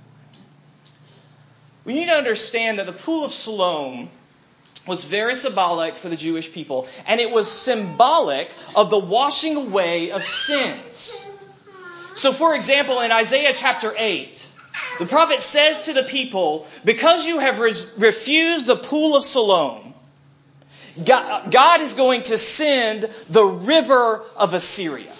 We 1.84 1.94
need 1.94 2.06
to 2.06 2.14
understand 2.14 2.80
that 2.80 2.86
the 2.86 2.92
pool 2.92 3.24
of 3.24 3.32
Siloam 3.32 4.10
was 4.84 5.04
very 5.04 5.36
symbolic 5.36 5.96
for 5.96 6.08
the 6.08 6.16
Jewish 6.16 6.50
people, 6.50 6.88
and 7.06 7.20
it 7.20 7.30
was 7.30 7.48
symbolic 7.48 8.50
of 8.74 8.90
the 8.90 8.98
washing 8.98 9.54
away 9.54 10.10
of 10.10 10.24
sins. 10.24 11.24
So, 12.16 12.32
for 12.32 12.56
example, 12.56 12.98
in 12.98 13.12
Isaiah 13.12 13.52
chapter 13.54 13.94
8, 13.96 14.44
the 14.98 15.06
prophet 15.06 15.40
says 15.40 15.84
to 15.84 15.92
the 15.92 16.02
people, 16.02 16.66
Because 16.84 17.24
you 17.24 17.38
have 17.38 17.60
re- 17.60 17.74
refused 17.96 18.66
the 18.66 18.74
pool 18.74 19.14
of 19.14 19.22
Siloam, 19.22 19.94
God 21.04 21.80
is 21.80 21.94
going 21.94 22.22
to 22.22 22.36
send 22.36 23.08
the 23.30 23.46
river 23.46 24.24
of 24.34 24.52
Assyria. 24.52 25.12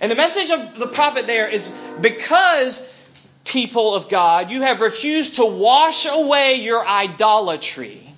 And 0.00 0.10
the 0.10 0.16
message 0.16 0.50
of 0.50 0.78
the 0.78 0.86
prophet 0.86 1.26
there 1.26 1.48
is 1.48 1.68
because, 2.00 2.86
people 3.44 3.94
of 3.94 4.08
God, 4.08 4.50
you 4.50 4.62
have 4.62 4.80
refused 4.80 5.36
to 5.36 5.44
wash 5.44 6.06
away 6.06 6.56
your 6.56 6.86
idolatry 6.86 8.14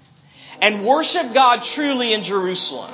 and 0.61 0.85
worship 0.85 1.35
God 1.35 1.63
truly 1.63 2.13
in 2.13 2.23
Jerusalem. 2.23 2.93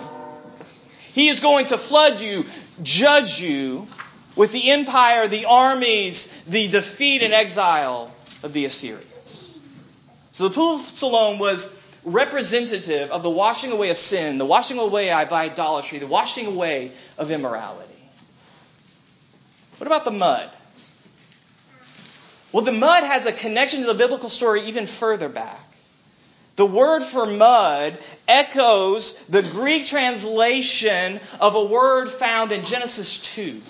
He 1.12 1.28
is 1.28 1.40
going 1.40 1.66
to 1.66 1.78
flood 1.78 2.20
you, 2.20 2.46
judge 2.82 3.40
you 3.40 3.86
with 4.34 4.52
the 4.52 4.70
empire, 4.70 5.28
the 5.28 5.44
armies, 5.44 6.32
the 6.46 6.68
defeat 6.68 7.22
and 7.22 7.34
exile 7.34 8.12
of 8.42 8.52
the 8.52 8.64
Assyrians. 8.64 9.58
So 10.32 10.48
the 10.48 10.54
pool 10.54 10.76
of 10.76 10.80
Siloam 10.80 11.38
was 11.38 11.78
representative 12.04 13.10
of 13.10 13.22
the 13.22 13.30
washing 13.30 13.70
away 13.70 13.90
of 13.90 13.98
sin, 13.98 14.38
the 14.38 14.46
washing 14.46 14.78
away 14.78 15.10
of 15.10 15.32
idolatry, 15.32 15.98
the 15.98 16.06
washing 16.06 16.46
away 16.46 16.92
of 17.18 17.30
immorality. 17.30 17.91
What 19.82 19.88
about 19.88 20.04
the 20.04 20.12
mud? 20.12 20.48
Well, 22.52 22.64
the 22.64 22.70
mud 22.70 23.02
has 23.02 23.26
a 23.26 23.32
connection 23.32 23.80
to 23.80 23.86
the 23.88 23.94
biblical 23.94 24.28
story 24.28 24.68
even 24.68 24.86
further 24.86 25.28
back. 25.28 25.58
The 26.54 26.64
word 26.64 27.02
for 27.02 27.26
mud 27.26 27.98
echoes 28.28 29.14
the 29.28 29.42
Greek 29.42 29.86
translation 29.86 31.18
of 31.40 31.56
a 31.56 31.64
word 31.64 32.10
found 32.10 32.52
in 32.52 32.64
Genesis 32.64 33.18
2. 33.34 33.60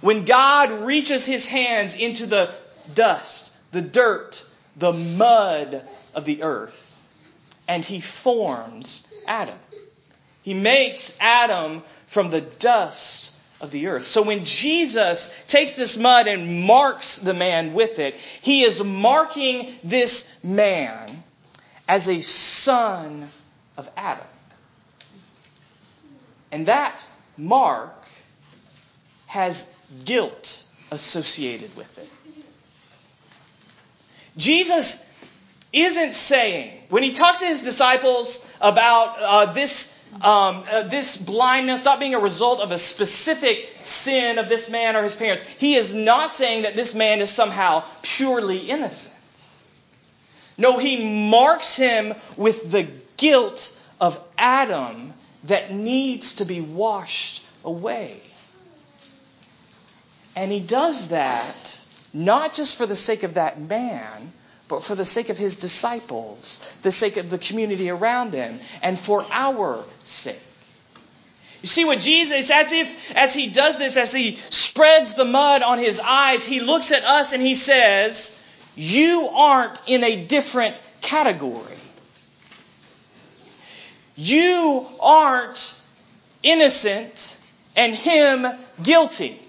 When 0.00 0.24
God 0.24 0.86
reaches 0.86 1.26
his 1.26 1.44
hands 1.44 1.94
into 1.94 2.24
the 2.24 2.54
dust, 2.94 3.52
the 3.72 3.82
dirt, 3.82 4.42
the 4.74 4.94
mud 4.94 5.86
of 6.14 6.24
the 6.24 6.42
earth, 6.42 6.96
and 7.68 7.84
he 7.84 8.00
forms 8.00 9.06
Adam. 9.26 9.58
He 10.40 10.54
makes 10.54 11.14
Adam 11.20 11.82
from 12.06 12.30
the 12.30 12.40
dust 12.40 13.15
of 13.60 13.70
the 13.70 13.86
earth. 13.88 14.06
So 14.06 14.22
when 14.22 14.44
Jesus 14.44 15.34
takes 15.48 15.72
this 15.72 15.96
mud 15.96 16.26
and 16.28 16.62
marks 16.62 17.16
the 17.16 17.34
man 17.34 17.74
with 17.74 17.98
it, 17.98 18.14
he 18.42 18.62
is 18.62 18.82
marking 18.82 19.74
this 19.82 20.28
man 20.42 21.22
as 21.88 22.08
a 22.08 22.20
son 22.20 23.28
of 23.76 23.88
Adam. 23.96 24.26
And 26.52 26.66
that 26.68 26.98
mark 27.36 27.94
has 29.26 29.70
guilt 30.04 30.62
associated 30.90 31.74
with 31.76 31.98
it. 31.98 32.08
Jesus 34.36 35.02
isn't 35.72 36.12
saying, 36.12 36.78
when 36.90 37.02
he 37.02 37.12
talks 37.12 37.40
to 37.40 37.46
his 37.46 37.62
disciples 37.62 38.44
about 38.60 39.16
uh, 39.18 39.52
this 39.52 39.92
um, 40.14 40.64
uh, 40.70 40.82
this 40.84 41.16
blindness 41.16 41.84
not 41.84 42.00
being 42.00 42.14
a 42.14 42.18
result 42.18 42.60
of 42.60 42.70
a 42.70 42.78
specific 42.78 43.68
sin 43.84 44.38
of 44.38 44.48
this 44.48 44.70
man 44.70 44.96
or 44.96 45.02
his 45.02 45.14
parents. 45.14 45.44
He 45.58 45.76
is 45.76 45.94
not 45.94 46.32
saying 46.32 46.62
that 46.62 46.76
this 46.76 46.94
man 46.94 47.20
is 47.20 47.30
somehow 47.30 47.84
purely 48.02 48.58
innocent. 48.58 49.14
No, 50.58 50.78
he 50.78 51.28
marks 51.30 51.76
him 51.76 52.14
with 52.36 52.70
the 52.70 52.88
guilt 53.16 53.76
of 54.00 54.18
Adam 54.38 55.12
that 55.44 55.72
needs 55.72 56.36
to 56.36 56.44
be 56.44 56.60
washed 56.60 57.44
away. 57.64 58.22
And 60.34 60.50
he 60.50 60.60
does 60.60 61.08
that 61.08 61.80
not 62.12 62.54
just 62.54 62.76
for 62.76 62.86
the 62.86 62.96
sake 62.96 63.22
of 63.22 63.34
that 63.34 63.60
man, 63.60 64.32
but 64.68 64.82
for 64.82 64.94
the 64.94 65.04
sake 65.04 65.28
of 65.28 65.38
his 65.38 65.56
disciples, 65.56 66.60
the 66.82 66.90
sake 66.90 67.16
of 67.16 67.30
the 67.30 67.38
community 67.38 67.90
around 67.90 68.32
him, 68.32 68.58
and 68.82 68.98
for 68.98 69.24
our. 69.30 69.84
You 71.62 71.68
see 71.68 71.84
what 71.84 72.00
Jesus, 72.00 72.50
as 72.50 72.72
if, 72.72 72.96
as 73.14 73.34
he 73.34 73.48
does 73.48 73.78
this, 73.78 73.96
as 73.96 74.12
he 74.12 74.38
spreads 74.50 75.14
the 75.14 75.24
mud 75.24 75.62
on 75.62 75.78
his 75.78 75.98
eyes, 76.00 76.44
he 76.44 76.60
looks 76.60 76.92
at 76.92 77.04
us 77.04 77.32
and 77.32 77.42
he 77.42 77.54
says, 77.54 78.36
you 78.76 79.28
aren't 79.28 79.80
in 79.86 80.04
a 80.04 80.26
different 80.26 80.80
category. 81.00 81.78
You 84.14 84.86
aren't 85.00 85.74
innocent 86.42 87.38
and 87.74 87.94
him 87.94 88.46
guilty. 88.82 89.40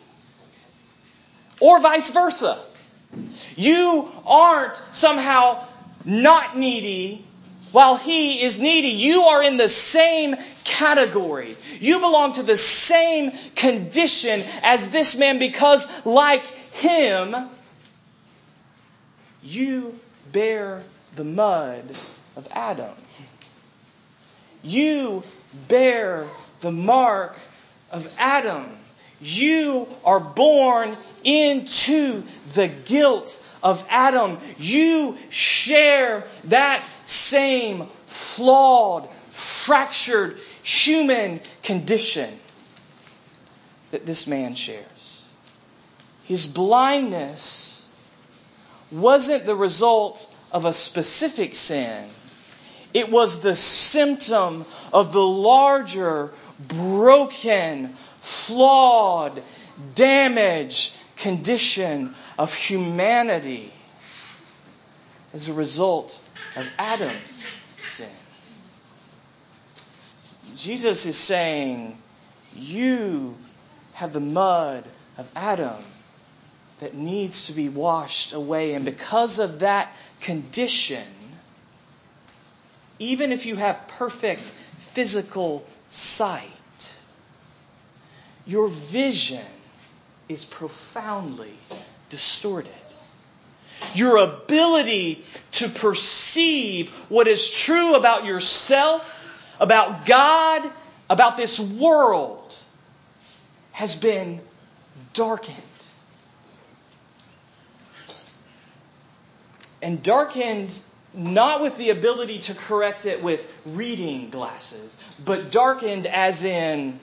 Or 1.59 1.81
vice 1.81 2.09
versa. 2.09 2.63
You 3.55 4.09
aren't 4.25 4.75
somehow 4.91 5.65
not 6.05 6.57
needy 6.57 7.26
while 7.71 7.97
he 7.97 8.41
is 8.41 8.59
needy. 8.59 8.89
You 8.89 9.23
are 9.23 9.43
in 9.43 9.57
the 9.57 9.69
same 9.69 10.35
category. 10.63 11.57
You 11.79 11.99
belong 11.99 12.33
to 12.33 12.43
the 12.43 12.57
same 12.57 13.31
condition 13.55 14.43
as 14.63 14.89
this 14.89 15.15
man 15.15 15.39
because 15.39 15.87
like 16.05 16.45
him, 16.73 17.35
you 19.43 19.99
bear 20.31 20.83
the 21.15 21.23
mud 21.23 21.95
of 22.35 22.47
Adam. 22.51 22.95
You 24.63 25.23
bear 25.67 26.27
the 26.59 26.71
mark 26.71 27.37
of 27.91 28.11
Adam. 28.17 28.65
You 29.19 29.87
are 30.03 30.19
born 30.19 30.95
into 31.23 32.23
the 32.53 32.67
guilt 32.67 33.43
of 33.63 33.83
Adam. 33.89 34.37
You 34.57 35.17
share 35.29 36.25
that 36.45 36.83
same 37.07 37.87
flawed, 38.05 39.09
fractured 39.29 40.37
human 40.61 41.39
condition 41.63 42.39
that 43.91 44.05
this 44.05 44.27
man 44.27 44.55
shares. 44.55 45.25
His 46.23 46.45
blindness 46.45 47.81
wasn't 48.91 49.45
the 49.45 49.55
result 49.55 50.29
of 50.51 50.65
a 50.65 50.73
specific 50.73 51.55
sin. 51.55 52.05
It 52.93 53.09
was 53.09 53.39
the 53.39 53.55
symptom 53.55 54.65
of 54.91 55.13
the 55.13 55.25
larger, 55.25 56.31
broken, 56.59 57.95
flawed, 58.19 59.41
damaged 59.95 60.93
condition 61.15 62.15
of 62.37 62.53
humanity 62.53 63.73
as 65.33 65.47
a 65.47 65.53
result 65.53 66.21
of 66.57 66.67
Adam's 66.79 67.47
sin. 67.79 68.09
Jesus 70.55 71.05
is 71.05 71.15
saying, 71.15 71.97
You 72.55 73.35
have 73.93 74.11
the 74.11 74.19
mud 74.19 74.83
of 75.17 75.27
Adam 75.35 75.83
that 76.79 76.95
needs 76.95 77.47
to 77.47 77.53
be 77.53 77.69
washed 77.69 78.33
away. 78.33 78.73
And 78.73 78.85
because 78.85 79.39
of 79.39 79.59
that 79.59 79.91
condition, 80.21 81.07
even 82.99 83.31
if 83.31 83.45
you 83.45 83.55
have 83.55 83.87
perfect 83.87 84.51
physical 84.79 85.65
sight, 85.89 86.43
your 88.45 88.67
vision 88.67 89.45
is 90.29 90.45
profoundly 90.45 91.53
distorted. 92.09 92.71
Your 93.93 94.17
ability 94.17 95.23
to 95.53 95.69
perceive 95.69 96.16
what 97.09 97.27
is 97.27 97.49
true 97.49 97.95
about 97.95 98.25
yourself, 98.25 99.25
about 99.59 100.05
God, 100.05 100.69
about 101.09 101.37
this 101.37 101.59
world 101.59 102.55
has 103.71 103.95
been 103.95 104.41
darkened. 105.13 105.57
And 109.81 110.01
darkened 110.01 110.77
not 111.13 111.61
with 111.61 111.77
the 111.77 111.89
ability 111.89 112.39
to 112.39 112.53
correct 112.53 113.05
it 113.05 113.23
with 113.23 113.45
reading 113.65 114.29
glasses, 114.29 114.97
but 115.23 115.51
darkened 115.51 116.05
as 116.05 116.43
in, 116.43 116.99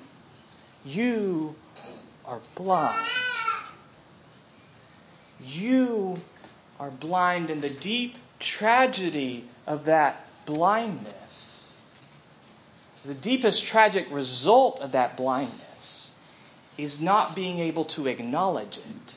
you 0.85 1.55
are 2.25 2.41
blind. 2.55 3.09
You 5.41 6.21
are 6.79 6.91
blind, 6.91 7.50
in 7.50 7.61
the 7.61 7.71
deep 7.71 8.17
tragedy 8.38 9.49
of 9.67 9.87
that 9.87 10.26
blindness, 10.47 11.73
the 13.05 13.14
deepest 13.14 13.64
tragic 13.64 14.07
result 14.11 14.81
of 14.81 14.93
that 14.93 15.17
blindness, 15.17 16.11
is 16.76 17.00
not 17.00 17.37
being 17.37 17.61
able 17.61 17.85
to 17.85 18.07
acknowledge 18.07 18.79
it. 18.79 19.14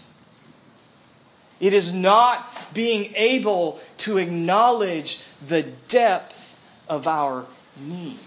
It 1.59 1.73
is 1.73 1.91
not 1.91 2.47
being 2.73 3.13
able 3.15 3.79
to 3.99 4.17
acknowledge 4.17 5.19
the 5.47 5.63
depth 5.63 6.59
of 6.87 7.07
our 7.07 7.45
need, 7.79 8.19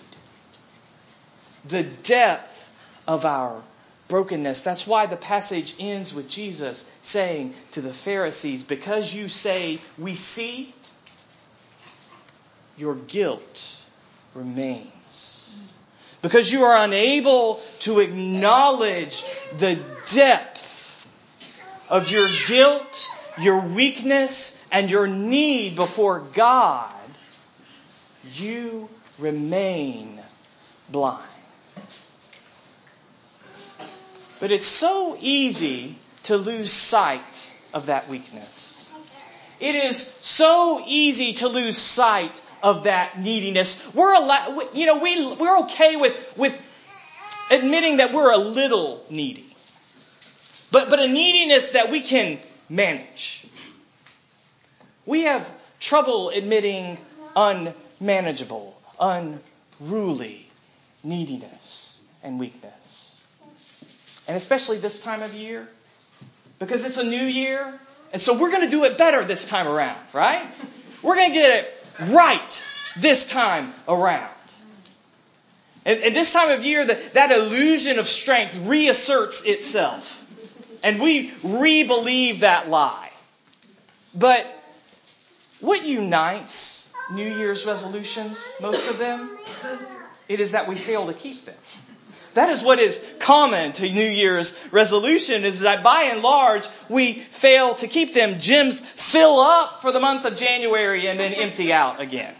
the 1.65 1.85
depth 1.85 2.71
of 3.07 3.25
our 3.25 3.63
brokenness. 4.09 4.63
That's 4.63 4.87
why 4.87 5.07
the 5.07 5.17
passage 5.17 5.75
ends 5.79 6.13
with 6.13 6.29
Jesus 6.29 6.85
saying 7.03 7.55
to 7.73 7.81
the 7.81 7.95
Pharisees, 7.95 8.65
Because 8.65 9.15
you 9.15 9.29
say, 9.29 9.79
We 9.97 10.17
see, 10.17 10.75
your 12.81 12.95
guilt 12.95 13.77
remains. 14.35 15.55
Because 16.23 16.51
you 16.51 16.65
are 16.65 16.85
unable 16.85 17.61
to 17.81 18.01
acknowledge 18.01 19.23
the 19.59 19.79
depth 20.07 21.07
of 21.89 22.11
your 22.11 22.29
guilt 22.47 23.11
your 23.39 23.61
weakness 23.61 24.59
and 24.71 24.91
your 24.91 25.07
need 25.07 25.77
before 25.77 26.21
God, 26.35 26.93
you 28.35 28.89
remain 29.19 30.21
blind. 30.89 31.25
But 34.39 34.53
it's 34.53 34.67
so 34.67 35.17
easy 35.21 35.97
to 36.25 36.37
lose 36.37 36.73
sight 36.73 37.51
of 37.75 37.87
that 37.87 38.09
weakness. 38.09 38.77
It 39.59 39.75
is 39.75 39.99
so 39.99 40.83
easy 40.87 41.35
to 41.35 41.49
lose 41.49 41.77
sight 41.77 42.41
of 42.63 42.85
that 42.85 43.21
neediness. 43.21 43.81
We're 43.95 44.15
allowed, 44.15 44.75
you 44.75 44.87
know, 44.87 44.99
we, 44.99 45.35
we're 45.35 45.59
okay 45.61 45.97
with, 45.97 46.17
with 46.37 46.55
admitting 47.51 47.99
that 47.99 48.13
we're 48.13 48.31
a 48.31 48.39
little 48.39 49.05
needy. 49.11 49.47
But, 50.71 50.89
but 50.89 51.01
a 51.01 51.09
neediness 51.09 51.73
that 51.73 51.91
we 51.91 52.01
can 52.01 52.39
manage. 52.69 53.45
We 55.05 55.23
have 55.23 55.51
trouble 55.81 56.31
admitting 56.31 56.99
unmanageable, 57.35 58.81
unruly 59.01 60.49
neediness 61.03 61.99
and 62.23 62.39
weakness. 62.39 63.15
And 64.29 64.37
especially 64.37 64.79
this 64.79 65.01
time 65.01 65.23
of 65.23 65.35
year, 65.35 65.69
because 66.59 66.85
it's 66.85 66.99
a 66.99 67.05
new 67.05 67.25
year, 67.25 67.81
and 68.13 68.23
so 68.23 68.39
we're 68.39 68.51
going 68.51 68.63
to 68.63 68.71
do 68.71 68.85
it 68.85 68.99
better 68.99 69.25
this 69.25 69.49
time 69.49 69.67
around, 69.67 69.99
right? 70.13 70.47
We're 71.03 71.17
going 71.17 71.33
to 71.33 71.35
get 71.35 71.65
it 71.65 71.80
right 72.09 72.63
this 72.97 73.29
time 73.29 73.73
around. 73.89 74.35
And, 75.85 76.01
and 76.01 76.17
this 76.17 76.33
time 76.33 76.51
of 76.51 76.65
year, 76.65 76.85
the, 76.85 77.01
that 77.15 77.31
illusion 77.31 77.99
of 77.99 78.09
strength 78.09 78.57
reasserts 78.57 79.43
itself. 79.45 80.17
And 80.83 81.01
we 81.01 81.33
re-believe 81.43 82.41
that 82.41 82.69
lie. 82.69 83.11
But 84.15 84.47
what 85.61 85.85
unites 85.85 86.89
New 87.13 87.37
Year's 87.37 87.67
resolutions, 87.67 88.43
most 88.61 88.89
of 88.89 88.99
them? 88.99 89.39
It 90.29 90.41
is 90.41 90.53
that 90.53 90.69
we 90.69 90.77
fail 90.77 91.07
to 91.07 91.15
keep 91.15 91.45
them. 91.45 91.57
That 92.35 92.51
is 92.51 92.63
what 92.63 92.79
is 92.79 93.03
common 93.19 93.73
to 93.73 93.91
New 93.91 94.09
Year's 94.09 94.57
resolution 94.71 95.45
is 95.45 95.61
that 95.61 95.83
by 95.83 96.05
and 96.05 96.23
large 96.23 96.67
we 96.89 97.15
fail 97.15 97.75
to 97.77 97.89
keep 97.89 98.15
them. 98.15 98.35
Gyms 98.35 98.81
fill 98.81 99.41
up 99.41 99.83
for 99.83 99.91
the 99.91 100.01
month 100.01 100.25
of 100.25 100.37
January 100.37 101.09
and 101.09 101.19
then 101.19 101.35
empty 101.35 101.73
out 101.73 102.01
again. 102.01 102.35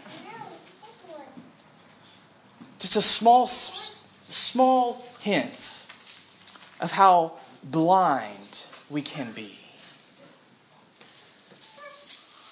Just 2.79 2.95
a 2.95 3.01
small, 3.01 3.47
small 4.29 5.05
hint 5.19 5.85
of 6.79 6.91
how 6.91 7.33
blind 7.63 8.37
we 8.89 9.01
can 9.01 9.31
be. 9.33 9.60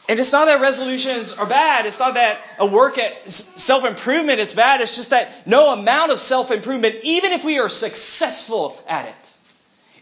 And 0.10 0.20
it's 0.20 0.32
not 0.32 0.46
that 0.46 0.60
resolutions 0.60 1.32
are 1.34 1.46
bad. 1.46 1.86
It's 1.86 2.00
not 2.00 2.16
that 2.16 2.40
a 2.58 2.66
work 2.66 2.98
at 2.98 3.32
self-improvement 3.32 4.40
is 4.40 4.54
bad. 4.54 4.82
It's 4.82 4.96
just 4.96 5.12
that 5.12 5.48
no 5.48 5.72
amount 5.72 6.12
of 6.12 6.20
self-improvement, 6.20 6.96
even 7.04 7.32
if 7.32 7.44
we 7.46 7.60
are 7.60 7.70
successful 7.70 8.82
at 8.88 9.06
it, 9.06 9.16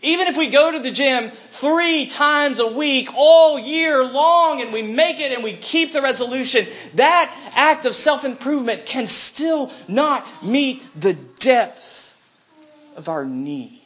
even 0.02 0.28
if 0.28 0.38
we 0.38 0.50
go 0.50 0.72
to 0.72 0.80
the 0.80 0.92
gym 0.92 1.32
three 1.52 2.08
times 2.08 2.60
a 2.60 2.68
week 2.68 3.10
all 3.16 3.60
year 3.60 4.04
long 4.04 4.62
and 4.62 4.72
we 4.72 4.82
make 4.82 5.20
it 5.20 5.34
and 5.34 5.44
we 5.44 5.58
keep 5.58 5.92
the 5.92 6.02
resolution, 6.02 6.68
that 6.96 7.30
act 7.54 7.86
of 7.86 7.94
self-improvement 7.94 8.86
can 8.86 9.08
still 9.08 9.72
not 9.88 10.26
meet 10.42 10.82
the 11.00 11.14
depth 11.14 12.16
of 12.96 13.10
our 13.10 13.26
need 13.26 13.82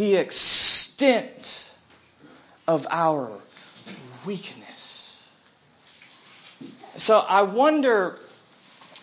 the 0.00 0.16
extent 0.16 1.70
of 2.66 2.86
our 2.90 3.30
weakness. 4.24 5.22
So 6.98 7.18
I 7.18 7.42
wonder 7.42 8.18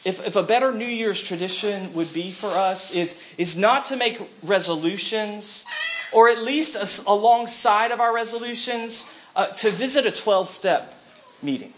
if, 0.06 0.26
if 0.26 0.36
a 0.36 0.44
better 0.44 0.72
New 0.72 0.88
Year's 0.88 1.22
tradition 1.22 1.94
would 1.94 2.14
be 2.14 2.32
for 2.32 2.48
us 2.50 2.92
is, 2.92 3.18
is 3.38 3.58
not 3.58 3.86
to 3.86 3.96
make 3.96 4.20
resolutions, 4.44 5.66
or 6.12 6.30
at 6.30 6.40
least 6.42 6.78
alongside 7.08 7.92
of 7.92 8.00
our 8.00 8.14
resolutions, 8.14 9.06
uh, 9.36 9.48
to 9.48 9.70
visit 9.70 10.06
a 10.06 10.12
12 10.12 10.50
step 10.50 10.94
meeting. 11.42 11.74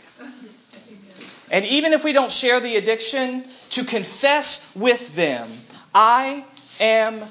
And 1.52 1.66
even 1.66 1.94
if 1.94 2.04
we 2.04 2.14
don't 2.14 2.32
share 2.32 2.60
the 2.60 2.76
addiction, 2.76 3.46
to 3.72 3.84
confess 3.84 4.66
with 4.76 5.16
them, 5.16 5.50
I 5.94 6.46
am 6.80 7.24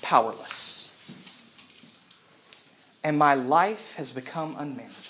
powerless 0.00 0.72
and 3.04 3.18
my 3.18 3.34
life 3.34 3.94
has 3.96 4.10
become 4.10 4.56
unmanageable. 4.58 5.01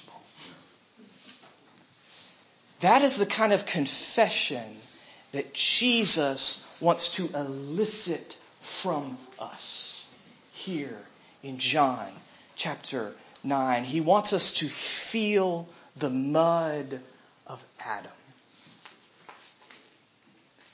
That 2.83 3.03
is 3.03 3.17
the 3.17 3.27
kind 3.27 3.53
of 3.53 3.65
confession 3.65 4.77
that 5.31 5.55
Jesus 5.55 6.63
wants 6.81 7.15
to 7.15 7.29
elicit 7.33 8.37
from 8.61 9.19
us 9.39 10.05
here 10.53 10.99
in 11.45 11.59
John 11.59 12.09
chapter 12.57 13.13
9. 13.45 13.85
He 13.85 14.01
wants 14.01 14.33
us 14.33 14.55
to 14.55 14.69
feel 14.69 15.69
the 15.97 16.11
mud 16.11 17.01
of 17.47 17.65
Adam 17.79 18.11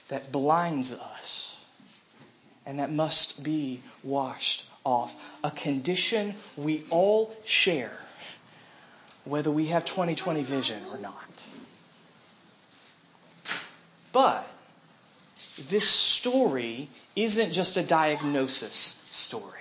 that 0.08 0.32
blinds 0.32 0.94
us 0.94 1.66
and 2.64 2.78
that 2.78 2.90
must 2.90 3.42
be 3.42 3.82
washed 4.02 4.64
off. 4.82 5.14
A 5.44 5.50
condition 5.50 6.34
we 6.56 6.84
all 6.88 7.36
share, 7.44 7.98
whether 9.26 9.50
we 9.50 9.66
have 9.66 9.84
2020 9.84 10.42
vision 10.42 10.82
or 10.90 10.96
not. 10.96 11.44
But 14.12 14.46
this 15.68 15.88
story 15.88 16.88
isn't 17.14 17.52
just 17.52 17.76
a 17.76 17.82
diagnosis 17.82 18.96
story. 19.10 19.52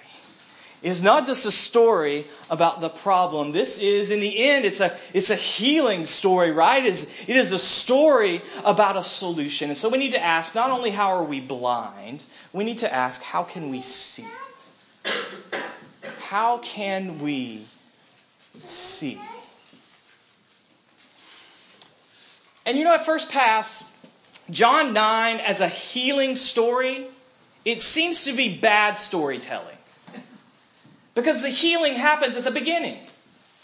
It's 0.84 1.02
not 1.02 1.26
just 1.26 1.46
a 1.48 1.52
story 1.52 2.28
about 2.52 2.82
the 2.82 2.90
problem. 2.90 3.52
This 3.52 3.80
is, 3.80 4.12
in 4.12 4.20
the 4.20 4.48
end, 4.48 4.64
it's 4.64 4.80
a, 4.80 4.96
it's 5.12 5.32
a 5.32 5.36
healing 5.36 6.06
story, 6.06 6.52
right? 6.52 6.86
It 6.86 6.90
is, 6.90 7.10
it 7.26 7.36
is 7.36 7.52
a 7.52 7.58
story 7.58 8.44
about 8.64 8.96
a 8.96 9.04
solution. 9.04 9.70
And 9.70 9.78
so 9.78 9.90
we 9.90 9.98
need 9.98 10.12
to 10.12 10.24
ask 10.24 10.54
not 10.54 10.70
only 10.70 10.92
how 10.92 11.18
are 11.18 11.24
we 11.24 11.40
blind, 11.40 12.24
we 12.54 12.64
need 12.64 12.80
to 12.80 12.94
ask 12.94 13.24
how 13.24 13.44
can 13.44 13.72
we 13.72 13.82
see? 13.82 14.28
How 16.20 16.60
can 16.60 17.20
we 17.22 17.66
see? 18.64 19.20
And 22.68 22.78
you 22.78 22.84
know, 22.84 22.94
at 22.94 23.06
first 23.06 23.30
pass, 23.30 23.84
John 24.50 24.94
9 24.94 25.40
as 25.40 25.62
a 25.62 25.68
healing 25.68 26.36
story, 26.36 27.08
it 27.66 27.82
seems 27.82 28.26
to 28.26 28.34
be 28.34 28.58
bad 28.58 28.98
storytelling. 28.98 29.76
Because 31.16 31.42
the 31.42 31.50
healing 31.50 31.96
happens 31.96 32.38
at 32.38 32.44
the 32.44 32.52
beginning, 32.52 33.00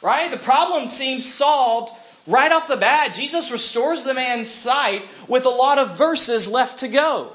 right? 0.01 0.31
The 0.31 0.37
problem 0.37 0.87
seems 0.87 1.31
solved 1.31 1.93
right 2.25 2.51
off 2.51 2.67
the 2.67 2.77
bat. 2.77 3.15
Jesus 3.15 3.51
restores 3.51 4.03
the 4.03 4.13
man's 4.13 4.49
sight 4.49 5.03
with 5.27 5.45
a 5.45 5.49
lot 5.49 5.77
of 5.77 5.97
verses 5.97 6.47
left 6.47 6.79
to 6.79 6.87
go. 6.87 7.31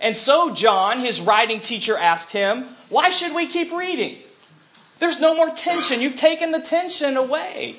And 0.00 0.16
so 0.16 0.54
John, 0.54 1.00
his 1.00 1.20
writing 1.20 1.60
teacher, 1.60 1.96
asked 1.96 2.32
him, 2.32 2.66
why 2.88 3.10
should 3.10 3.34
we 3.34 3.46
keep 3.46 3.72
reading? 3.72 4.18
There's 5.00 5.20
no 5.20 5.34
more 5.34 5.50
tension. 5.50 6.00
You've 6.00 6.16
taken 6.16 6.50
the 6.50 6.60
tension 6.60 7.16
away. 7.16 7.76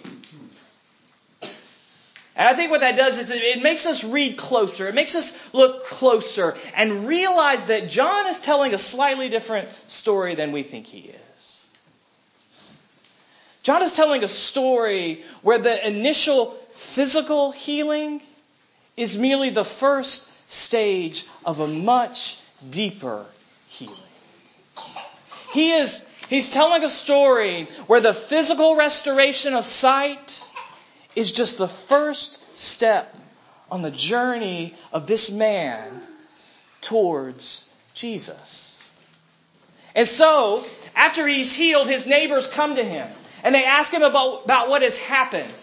And 2.39 2.47
I 2.47 2.54
think 2.54 2.71
what 2.71 2.80
that 2.80 2.95
does 2.95 3.17
is 3.17 3.32
it 3.32 3.62
makes 3.62 3.86
us 3.86 4.02
read 4.02 4.38
closer. 4.38 4.88
It 4.88 4.95
makes 4.95 5.13
us 5.13 5.38
look 5.52 5.86
closer 5.88 6.56
and 6.73 7.06
realize 7.06 7.65
that 7.65 7.89
John 7.89 8.28
is 8.28 8.39
telling 8.39 8.73
a 8.73 8.78
slightly 8.78 9.28
different 9.28 9.67
story 9.89 10.36
than 10.36 10.54
we 10.54 10.63
think 10.63 10.86
he 10.86 10.99
is. 10.99 11.65
John 13.62 13.82
is 13.82 13.91
telling 13.91 14.23
a 14.23 14.30
story 14.30 15.25
where 15.41 15.58
the 15.58 15.86
initial 15.86 16.58
physical 16.75 17.52
healing 17.52 18.21
is 18.95 19.17
merely 19.17 19.49
the 19.49 19.65
first 19.65 20.25
stage 20.47 21.25
of 21.45 21.60
a 21.60 21.67
much 21.67 22.38
deeper 22.69 23.25
healing. 23.67 23.97
He 25.52 25.73
is, 25.73 26.02
he's 26.30 26.54
telling 26.54 26.86
a 26.86 26.89
story 26.89 27.67
where 27.88 27.99
the 27.99 28.13
physical 28.13 28.78
restoration 28.78 29.56
of 29.56 29.65
sight 29.65 30.41
is 31.19 31.34
just 31.34 31.58
the 31.58 31.67
first 31.67 32.39
step 32.58 33.13
on 33.69 33.82
the 33.82 33.91
journey 33.91 34.73
of 34.93 35.05
this 35.05 35.29
man 35.29 36.01
towards 36.79 37.67
Jesus. 37.93 38.79
And 39.93 40.08
so, 40.08 40.63
after 40.95 41.27
he's 41.27 41.51
healed, 41.51 41.89
his 41.89 42.08
neighbors 42.08 42.47
come 42.47 42.77
to 42.77 42.84
him 42.86 43.10
and 43.43 43.53
they 43.53 43.65
ask 43.65 43.91
him 43.91 44.01
about, 44.01 44.45
about 44.45 44.69
what 44.69 44.82
has 44.82 44.97
happened. 44.97 45.53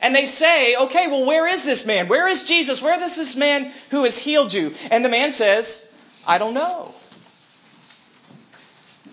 And 0.00 0.14
they 0.14 0.24
say, 0.24 0.74
okay, 0.74 1.06
well, 1.08 1.26
where 1.26 1.46
is 1.48 1.64
this 1.64 1.84
man? 1.84 2.08
Where 2.08 2.26
is 2.26 2.44
Jesus? 2.44 2.80
Where 2.80 2.98
is 2.98 3.14
this 3.14 3.36
man 3.36 3.72
who 3.90 4.04
has 4.04 4.16
healed 4.16 4.54
you? 4.54 4.74
And 4.90 5.04
the 5.04 5.10
man 5.10 5.32
says, 5.32 5.86
I 6.26 6.38
don't 6.38 6.54
know. 6.54 6.94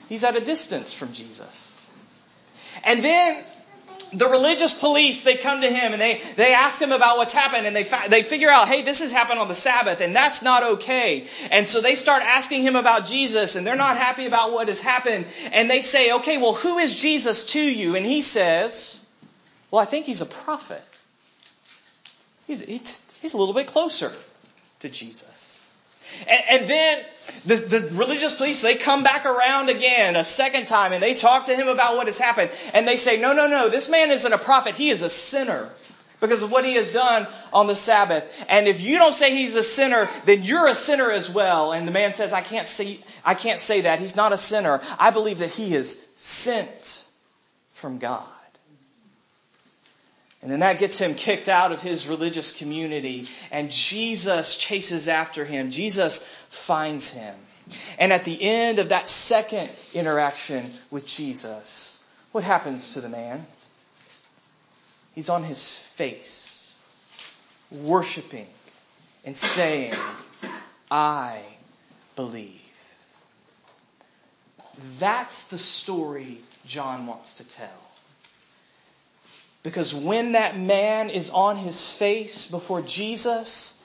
He's 0.08 0.24
at 0.24 0.38
a 0.38 0.42
distance 0.42 0.94
from 0.94 1.12
Jesus. 1.12 1.74
And 2.82 3.04
then 3.04 3.44
the 4.14 4.28
religious 4.28 4.74
police, 4.74 5.24
they 5.24 5.38
come 5.38 5.62
to 5.62 5.70
him 5.70 5.94
and 5.94 6.02
they, 6.02 6.22
they 6.36 6.54
ask 6.54 6.82
him 6.82 6.92
about 6.92 7.18
what's 7.18 7.34
happened 7.34 7.66
and 7.66 7.76
they, 7.76 7.90
they 8.10 8.24
figure 8.24 8.50
out, 8.50 8.68
hey, 8.68 8.82
this 8.82 9.00
has 9.00 9.12
happened 9.12 9.40
on 9.40 9.48
the 9.48 9.56
Sabbath 9.56 10.02
and 10.02 10.16
that's 10.16 10.42
not 10.42 10.64
okay. 10.64 11.28
And 11.50 11.68
so 11.68 11.80
they 11.80 11.96
start 11.96 12.22
asking 12.24 12.64
him 12.64 12.76
about 12.76 13.06
Jesus 13.06 13.56
and 13.56 13.66
they're 13.66 13.76
not 13.76 13.98
happy 13.98 14.26
about 14.26 14.52
what 14.52 14.68
has 14.68 14.82
happened. 14.82 15.28
And 15.54 15.70
they 15.70 15.82
say, 15.82 16.12
okay, 16.14 16.38
well, 16.38 16.54
who 16.54 16.78
is 16.78 16.94
Jesus 16.94 17.46
to 17.48 17.62
you? 17.62 17.96
And 17.96 18.06
he 18.06 18.22
says, 18.22 19.00
well, 19.70 19.82
I 19.82 19.86
think 19.86 20.06
he's 20.06 20.22
a 20.22 20.26
prophet. 20.26 20.84
He's, 22.48 22.62
he's 22.62 23.34
a 23.34 23.38
little 23.38 23.54
bit 23.54 23.68
closer 23.68 24.12
to 24.82 24.90
Jesus. 24.90 25.61
And, 26.28 26.44
and 26.50 26.70
then 26.70 27.06
the, 27.46 27.56
the, 27.56 27.96
religious 27.96 28.36
police, 28.36 28.62
they 28.62 28.76
come 28.76 29.04
back 29.04 29.26
around 29.26 29.70
again 29.70 30.16
a 30.16 30.24
second 30.24 30.68
time 30.68 30.94
and 30.94 31.02
they 31.02 31.14
talk 31.14 31.46
to 31.46 31.56
him 31.56 31.68
about 31.68 31.98
what 31.98 32.08
has 32.08 32.18
happened. 32.18 32.52
And 32.74 32.88
they 32.88 32.98
say, 32.98 33.20
no, 33.20 33.34
no, 33.34 33.48
no, 33.48 33.70
this 33.70 33.90
man 33.90 34.12
isn't 34.12 34.34
a 34.34 34.38
prophet. 34.38 34.76
He 34.76 34.90
is 34.90 35.02
a 35.02 35.10
sinner 35.10 35.70
because 36.20 36.44
of 36.44 36.52
what 36.52 36.64
he 36.64 36.76
has 36.76 36.90
done 36.90 37.28
on 37.52 37.68
the 37.68 37.76
Sabbath. 37.76 38.32
And 38.48 38.68
if 38.68 38.82
you 38.82 38.98
don't 38.98 39.14
say 39.14 39.36
he's 39.36 39.56
a 39.56 39.64
sinner, 39.64 40.10
then 40.26 40.44
you're 40.44 40.68
a 40.68 40.76
sinner 40.76 41.12
as 41.12 41.30
well. 41.30 41.74
And 41.74 41.88
the 41.88 41.92
man 41.92 42.14
says, 42.14 42.32
I 42.32 42.42
can't 42.42 42.68
say, 42.68 43.00
I 43.26 43.34
can't 43.34 43.60
say 43.60 43.82
that. 43.82 44.00
He's 44.00 44.16
not 44.16 44.32
a 44.32 44.38
sinner. 44.38 44.82
I 45.00 45.10
believe 45.10 45.40
that 45.40 45.50
he 45.50 45.74
is 45.74 46.00
sent 46.18 47.04
from 47.74 47.98
God. 47.98 48.28
And 50.42 50.50
then 50.52 50.62
that 50.62 50.80
gets 50.80 50.98
him 50.98 51.14
kicked 51.14 51.48
out 51.48 51.72
of 51.72 51.82
his 51.82 52.08
religious 52.08 52.56
community. 52.56 53.28
And 53.52 53.72
Jesus 53.72 54.58
chases 54.58 55.08
after 55.08 55.46
him. 55.46 55.70
Jesus 55.70 56.26
finds 56.50 57.10
him. 57.10 57.36
And 58.00 58.12
at 58.12 58.26
the 58.26 58.42
end 58.42 58.80
of 58.80 58.90
that 58.90 59.10
second 59.10 59.70
interaction 59.94 60.72
with 60.90 61.06
Jesus, 61.06 61.98
what 62.32 62.44
happens 62.44 62.94
to 62.94 63.02
the 63.02 63.10
man? 63.10 63.46
He's 65.14 65.30
on 65.30 65.44
his 65.44 65.70
face, 65.96 66.76
worshiping 67.70 68.48
and 69.24 69.38
saying, 69.38 69.94
I 70.90 71.42
believe. 72.16 72.60
That's 75.00 75.46
the 75.48 75.60
story 75.60 76.40
John 76.66 77.06
wants 77.06 77.36
to 77.36 77.44
tell. 77.44 77.70
Because 79.64 79.94
when 79.94 80.32
that 80.32 80.60
man 80.60 81.10
is 81.10 81.30
on 81.30 81.56
his 81.56 81.80
face 81.94 82.50
before 82.50 82.82
Jesus, 82.82 83.78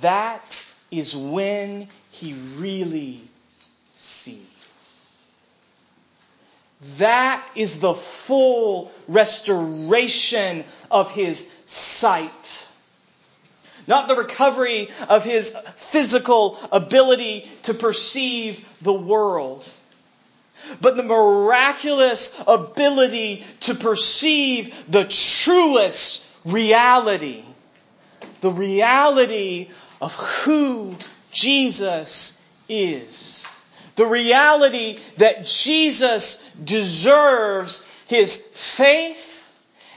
that 0.00 0.64
is 0.90 1.16
when 1.16 1.88
he 2.10 2.32
really 2.32 3.20
sees. 3.96 4.40
That 6.98 7.44
is 7.54 7.78
the 7.78 7.94
full 7.94 8.90
restoration 9.06 10.64
of 10.90 11.10
his 11.12 11.48
sight. 11.66 12.66
Not 13.86 14.08
the 14.08 14.16
recovery 14.16 14.90
of 15.08 15.24
his 15.24 15.54
physical 15.76 16.58
ability 16.72 17.50
to 17.64 17.74
perceive 17.74 18.66
the 18.80 18.92
world 18.92 19.64
but 20.80 20.96
the 20.96 21.02
miraculous 21.02 22.34
ability 22.46 23.44
to 23.60 23.74
perceive 23.74 24.74
the 24.88 25.04
truest 25.04 26.24
reality. 26.44 27.44
The 28.40 28.50
reality 28.50 29.70
of 30.00 30.14
who 30.14 30.96
Jesus 31.30 32.38
is. 32.68 33.44
The 33.96 34.06
reality 34.06 34.98
that 35.18 35.46
Jesus 35.46 36.42
deserves 36.62 37.84
his 38.06 38.36
faith 38.36 39.46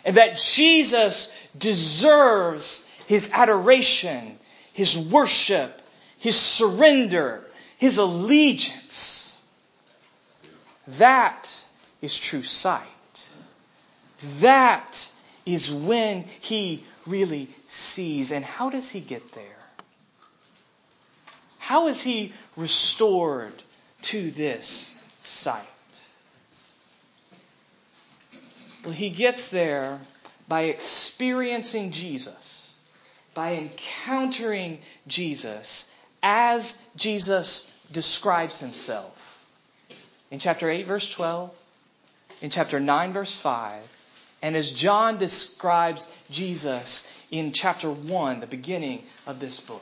and 0.04 0.18
that 0.18 0.38
Jesus 0.38 1.32
deserves 1.58 2.84
his 3.08 3.30
adoration, 3.34 4.38
his 4.74 4.98
worship, 4.98 5.82
his 6.20 6.40
surrender, 6.40 7.46
his 7.78 7.98
allegiance. 7.98 9.15
That 10.88 11.50
is 12.02 12.18
true 12.18 12.44
sight. 12.44 12.84
That 14.40 15.12
is 15.46 15.72
when 15.72 16.26
he 16.42 16.84
really 17.06 17.50
sees. 17.68 18.32
And 18.32 18.46
how 18.46 18.70
does 18.70 18.90
he 18.90 19.00
get 19.00 19.34
there? 19.34 19.44
How 21.58 21.88
is 21.88 22.02
he 22.02 22.34
restored 22.56 23.54
to 24.04 24.30
this 24.32 24.96
sight? 25.24 25.64
Well, 28.84 28.94
he 28.94 29.10
gets 29.10 29.50
there 29.50 30.00
by 30.48 30.64
experiencing 30.66 31.92
Jesus, 31.92 32.72
by 33.34 33.56
encountering 33.56 34.80
Jesus 35.08 35.88
as 36.22 36.78
Jesus 36.96 37.72
describes 37.92 38.60
himself. 38.60 39.25
In 40.36 40.40
chapter 40.40 40.70
8, 40.70 40.86
verse 40.86 41.10
12, 41.12 41.50
in 42.42 42.50
chapter 42.50 42.78
9, 42.78 43.14
verse 43.14 43.34
5, 43.34 43.82
and 44.42 44.58
as 44.58 44.70
John 44.70 45.18
describes 45.18 46.06
Jesus 46.30 47.08
in 47.32 47.54
chapter 47.54 47.90
1, 47.90 48.42
the 48.42 48.46
beginning 48.46 49.04
of 49.26 49.40
this 49.40 49.62
book. 49.62 49.82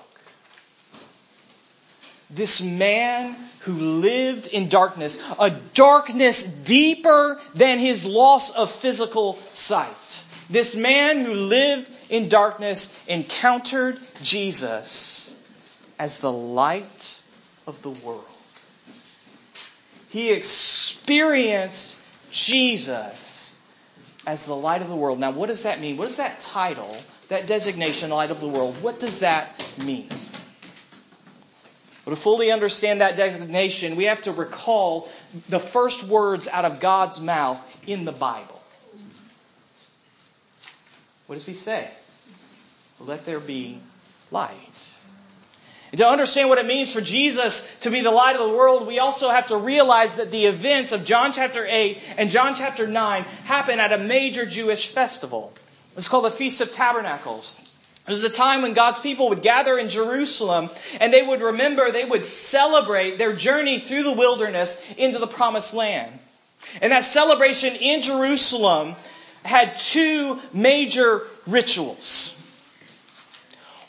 This 2.30 2.62
man 2.62 3.36
who 3.62 3.74
lived 3.74 4.46
in 4.46 4.70
darkness, 4.70 5.18
a 5.40 5.50
darkness 5.50 6.44
deeper 6.44 7.42
than 7.56 7.80
his 7.80 8.06
loss 8.06 8.52
of 8.52 8.72
physical 8.72 9.40
sight. 9.56 9.90
This 10.52 10.76
man 10.76 11.26
who 11.26 11.34
lived 11.34 11.90
in 12.12 12.30
darkness 12.30 12.94
encountered 13.08 13.98
Jesus 14.22 15.34
as 15.98 16.20
the 16.20 16.32
light 16.32 17.20
of 17.66 17.82
the 17.82 17.90
world. 17.90 18.28
He 20.14 20.30
experienced 20.30 21.96
Jesus 22.30 23.56
as 24.28 24.46
the 24.46 24.56
light 24.56 24.84
of 24.84 24.88
the 24.88 24.96
world. 24.96 25.20
Now, 25.20 25.32
what 25.32 25.48
does 25.48 25.64
that 25.64 25.82
mean? 25.82 25.98
What 25.98 26.08
does 26.08 26.18
that 26.18 26.40
title, 26.40 26.96
that 27.30 27.48
designation, 27.48 28.12
light 28.12 28.30
of 28.30 28.40
the 28.40 28.48
world, 28.48 28.80
what 28.84 29.00
does 29.00 29.20
that 29.20 29.60
mean? 29.84 30.10
Well, 32.06 32.16
to 32.16 32.22
fully 32.22 32.52
understand 32.52 33.02
that 33.02 33.18
designation, 33.18 33.96
we 33.96 34.04
have 34.04 34.22
to 34.22 34.32
recall 34.32 35.10
the 35.50 35.60
first 35.60 36.04
words 36.04 36.48
out 36.48 36.66
of 36.66 36.80
God's 36.80 37.20
mouth 37.20 37.60
in 37.88 38.06
the 38.06 38.12
Bible. 38.12 38.62
What 41.26 41.38
does 41.38 41.48
he 41.48 41.56
say? 41.56 41.90
Let 43.00 43.26
there 43.26 43.40
be 43.40 43.80
light. 44.30 44.93
And 45.94 46.00
to 46.00 46.08
understand 46.08 46.50
what 46.50 46.58
it 46.58 46.66
means 46.66 46.92
for 46.92 47.02
Jesus 47.02 47.64
to 47.82 47.92
be 47.92 48.02
the 48.02 48.10
light 48.10 48.36
of 48.36 48.42
the 48.42 48.58
world, 48.58 48.88
we 48.88 48.98
also 48.98 49.30
have 49.30 49.50
to 49.50 49.58
realize 49.58 50.16
that 50.16 50.32
the 50.32 50.48
events 50.48 50.92
of 50.92 51.06
John 51.06 51.34
chapter 51.34 51.68
8 51.68 52.02
and 52.18 52.32
John 52.32 52.56
chapter 52.56 52.88
9 52.88 53.22
happen 53.46 53.80
at 53.80 53.94
a 53.94 54.00
major 54.00 54.44
Jewish 54.48 54.88
festival. 54.88 55.54
It's 55.96 56.08
called 56.08 56.26
the 56.26 56.32
Feast 56.32 56.62
of 56.62 56.72
Tabernacles. 56.72 57.56
It 58.08 58.10
was 58.10 58.24
a 58.24 58.30
time 58.32 58.64
when 58.64 58.74
God's 58.74 58.98
people 58.98 59.30
would 59.30 59.44
gather 59.44 59.78
in 59.78 59.90
Jerusalem 59.90 60.72
and 61.00 61.14
they 61.14 61.22
would 61.22 61.42
remember, 61.42 61.92
they 61.92 62.06
would 62.06 62.26
celebrate 62.26 63.20
their 63.20 63.36
journey 63.36 63.78
through 63.78 64.02
the 64.02 64.14
wilderness 64.14 64.82
into 64.98 65.20
the 65.20 65.28
promised 65.28 65.76
land. 65.76 66.12
And 66.82 66.92
that 66.92 67.04
celebration 67.04 67.76
in 67.76 68.02
Jerusalem 68.02 68.96
had 69.46 69.78
two 69.78 70.40
major 70.54 71.28
rituals. 71.46 72.33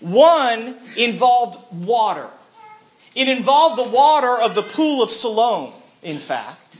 One 0.00 0.76
involved 0.96 1.72
water. 1.72 2.28
It 3.14 3.28
involved 3.28 3.78
the 3.78 3.90
water 3.90 4.36
of 4.36 4.54
the 4.54 4.62
pool 4.62 5.02
of 5.02 5.10
Siloam, 5.10 5.72
in 6.02 6.18
fact. 6.18 6.78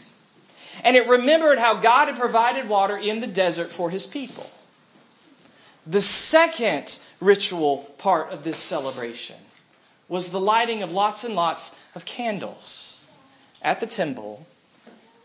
And 0.82 0.96
it 0.96 1.08
remembered 1.08 1.58
how 1.58 1.74
God 1.74 2.08
had 2.08 2.18
provided 2.18 2.68
water 2.68 2.96
in 2.96 3.20
the 3.20 3.26
desert 3.26 3.72
for 3.72 3.88
his 3.88 4.04
people. 4.04 4.48
The 5.86 6.02
second 6.02 6.98
ritual 7.20 7.78
part 7.98 8.32
of 8.32 8.42
this 8.42 8.58
celebration 8.58 9.36
was 10.08 10.30
the 10.30 10.40
lighting 10.40 10.82
of 10.82 10.90
lots 10.90 11.24
and 11.24 11.34
lots 11.34 11.74
of 11.94 12.04
candles 12.04 13.00
at 13.62 13.80
the 13.80 13.86
temple 13.86 14.44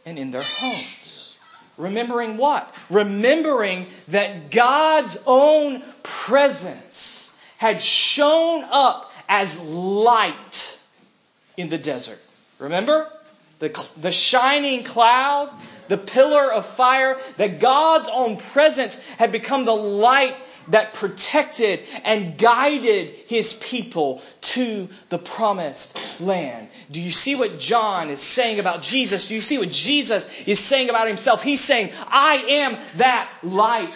and 0.06 0.17
in 0.17 0.32
their 0.32 0.43
homes. 0.43 1.34
Remembering 1.78 2.38
what? 2.38 2.73
Remembering 2.89 3.88
that 4.10 4.52
God's 4.52 5.17
own 5.25 5.82
presence 6.04 6.98
had 7.59 7.83
shown 7.83 8.63
up 8.63 9.11
as 9.27 9.59
light 9.59 10.79
in 11.57 11.67
the 11.67 11.77
desert. 11.77 12.17
Remember? 12.57 13.11
The, 13.59 13.85
the 13.99 14.11
shining 14.13 14.85
cloud, 14.85 15.51
the 15.89 15.97
pillar 15.97 16.53
of 16.53 16.65
fire, 16.65 17.17
that 17.35 17.59
God's 17.59 18.07
own 18.09 18.37
presence 18.37 18.97
had 19.17 19.33
become 19.33 19.65
the 19.65 19.75
light 19.75 20.37
that 20.69 20.93
protected 20.93 21.81
and 22.05 22.37
guided 22.37 23.09
his 23.27 23.51
people 23.51 24.21
to 24.41 24.87
the 25.09 25.17
promised 25.17 25.99
land. 26.21 26.69
Do 26.89 27.01
you 27.01 27.11
see 27.11 27.35
what 27.35 27.59
John 27.59 28.09
is 28.09 28.21
saying 28.21 28.59
about 28.59 28.83
Jesus? 28.83 29.27
Do 29.27 29.35
you 29.35 29.41
see 29.41 29.57
what 29.57 29.71
Jesus 29.71 30.29
is 30.45 30.59
saying 30.59 30.89
about 30.89 31.09
himself? 31.09 31.43
He's 31.43 31.59
saying, 31.59 31.91
I 32.07 32.35
am 32.35 32.77
that 32.99 33.29
light. 33.43 33.93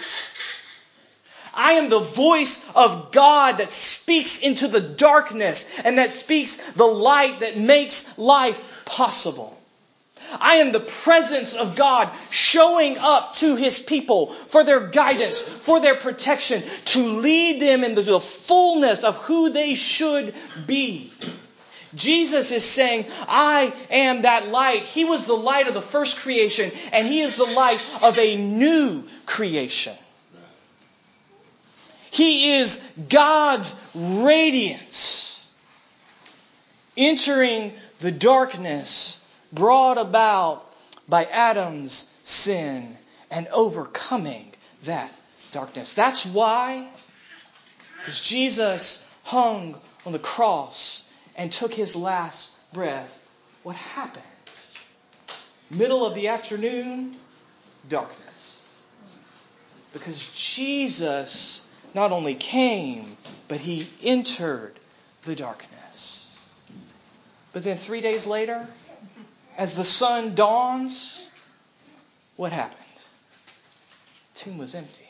I 1.54 1.74
am 1.74 1.90
the 1.90 2.00
voice 2.00 2.60
of 2.76 3.12
God 3.12 3.60
that 3.60 3.72
speaks 3.72 4.40
into 4.40 4.68
the 4.68 4.82
darkness 4.82 5.66
and 5.84 5.98
that 6.00 6.12
speaks 6.12 6.56
the 6.74 6.86
light 6.86 7.42
that 7.42 7.58
makes 7.58 8.18
life 8.18 8.64
possible. 8.86 9.60
I 10.40 10.56
am 10.56 10.72
the 10.72 10.80
presence 10.80 11.54
of 11.54 11.76
God 11.76 12.10
showing 12.32 12.98
up 12.98 13.36
to 13.38 13.56
His 13.56 13.80
people 13.80 14.34
for 14.48 14.64
their 14.64 14.88
guidance, 14.88 15.42
for 15.42 15.80
their 15.80 15.96
protection, 15.96 16.64
to 16.86 17.20
lead 17.20 17.62
them 17.62 17.84
into 17.84 18.02
the 18.02 18.20
fullness 18.20 19.04
of 19.04 19.18
who 19.18 19.52
they 19.52 19.76
should 19.76 20.34
be. 20.66 21.12
Jesus 21.96 22.52
is 22.52 22.66
saying, 22.66 23.06
I 23.28 23.74
am 23.92 24.24
that 24.24 24.48
light. 24.48 24.84
He 24.84 25.06
was 25.06 25.26
the 25.26 25.38
light 25.38 25.68
of 25.68 25.76
the 25.76 25.82
first 25.82 26.18
creation, 26.18 26.72
and 26.92 27.08
He 27.08 27.22
is 27.22 27.36
the 27.36 27.46
light 27.46 27.82
of 28.02 28.18
a 28.18 28.36
new 28.36 29.04
creation. 29.28 29.96
He 32.14 32.58
is 32.58 32.80
God's 33.10 33.74
radiance 33.96 35.44
entering 36.96 37.74
the 38.02 38.12
darkness 38.12 39.20
brought 39.52 39.98
about 39.98 40.72
by 41.10 41.26
Adam's 41.26 42.06
sin 42.24 42.96
and 43.32 43.48
overcoming 43.48 44.54
that 44.84 45.12
darkness. 45.54 45.96
That's 45.96 46.24
why 46.24 46.88
as 48.06 48.20
Jesus 48.20 49.04
hung 49.24 49.76
on 50.06 50.12
the 50.12 50.20
cross 50.20 51.04
and 51.36 51.52
took 51.52 51.74
his 51.74 51.96
last 51.96 52.52
breath, 52.74 53.12
what 53.64 53.76
happened? 53.76 54.24
Middle 55.72 56.06
of 56.06 56.14
the 56.14 56.28
afternoon, 56.28 57.16
darkness. 57.90 58.62
Because 59.94 60.24
Jesus 60.36 61.63
not 61.94 62.12
only 62.12 62.36
came, 62.36 63.18
but 63.48 63.60
he 63.60 63.90
entered 64.02 64.74
the 65.26 65.36
darkness. 65.36 66.30
But 67.52 67.64
then 67.64 67.78
three 67.78 68.02
days 68.02 68.26
later, 68.26 68.68
as 69.58 69.76
the 69.76 69.84
sun 69.84 70.36
dawns, 70.36 71.24
what 72.36 72.52
happened? 72.52 72.80
The 74.34 74.40
tomb 74.40 74.58
was 74.58 74.74
empty. 74.74 75.08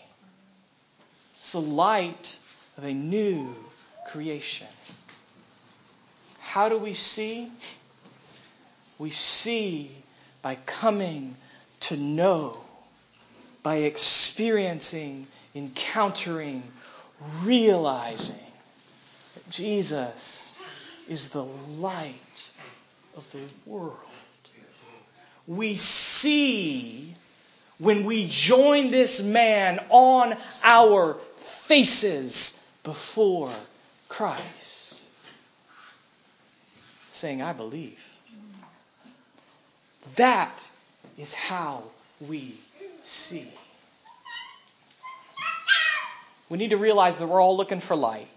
It's 1.39 1.53
the 1.53 1.61
light 1.61 2.37
of 2.77 2.83
a 2.83 2.93
new 2.93 3.55
creation. 4.07 4.67
How 6.39 6.69
do 6.69 6.77
we 6.77 6.93
see? 6.93 7.51
We 8.99 9.09
see 9.09 9.91
by 10.41 10.55
coming 10.65 11.35
to 11.81 11.97
know, 11.97 12.57
by 13.63 13.77
experiencing 13.77 15.27
encountering, 15.55 16.63
realizing 17.43 18.35
that 19.35 19.49
Jesus 19.49 20.55
is 21.07 21.29
the 21.29 21.43
light 21.43 22.51
of 23.15 23.25
the 23.31 23.43
world. 23.65 23.97
We 25.45 25.75
see 25.75 27.15
when 27.77 28.05
we 28.05 28.27
join 28.27 28.91
this 28.91 29.21
man 29.21 29.83
on 29.89 30.37
our 30.63 31.17
faces 31.39 32.57
before 32.83 33.51
Christ, 34.07 34.95
saying, 37.09 37.41
I 37.41 37.53
believe. 37.53 38.01
That 40.15 40.57
is 41.17 41.33
how 41.33 41.83
we 42.21 42.55
see. 43.03 43.51
We 46.49 46.57
need 46.57 46.69
to 46.69 46.77
realize 46.77 47.17
that 47.17 47.27
we're 47.27 47.41
all 47.41 47.57
looking 47.57 47.79
for 47.79 47.95
light. 47.95 48.27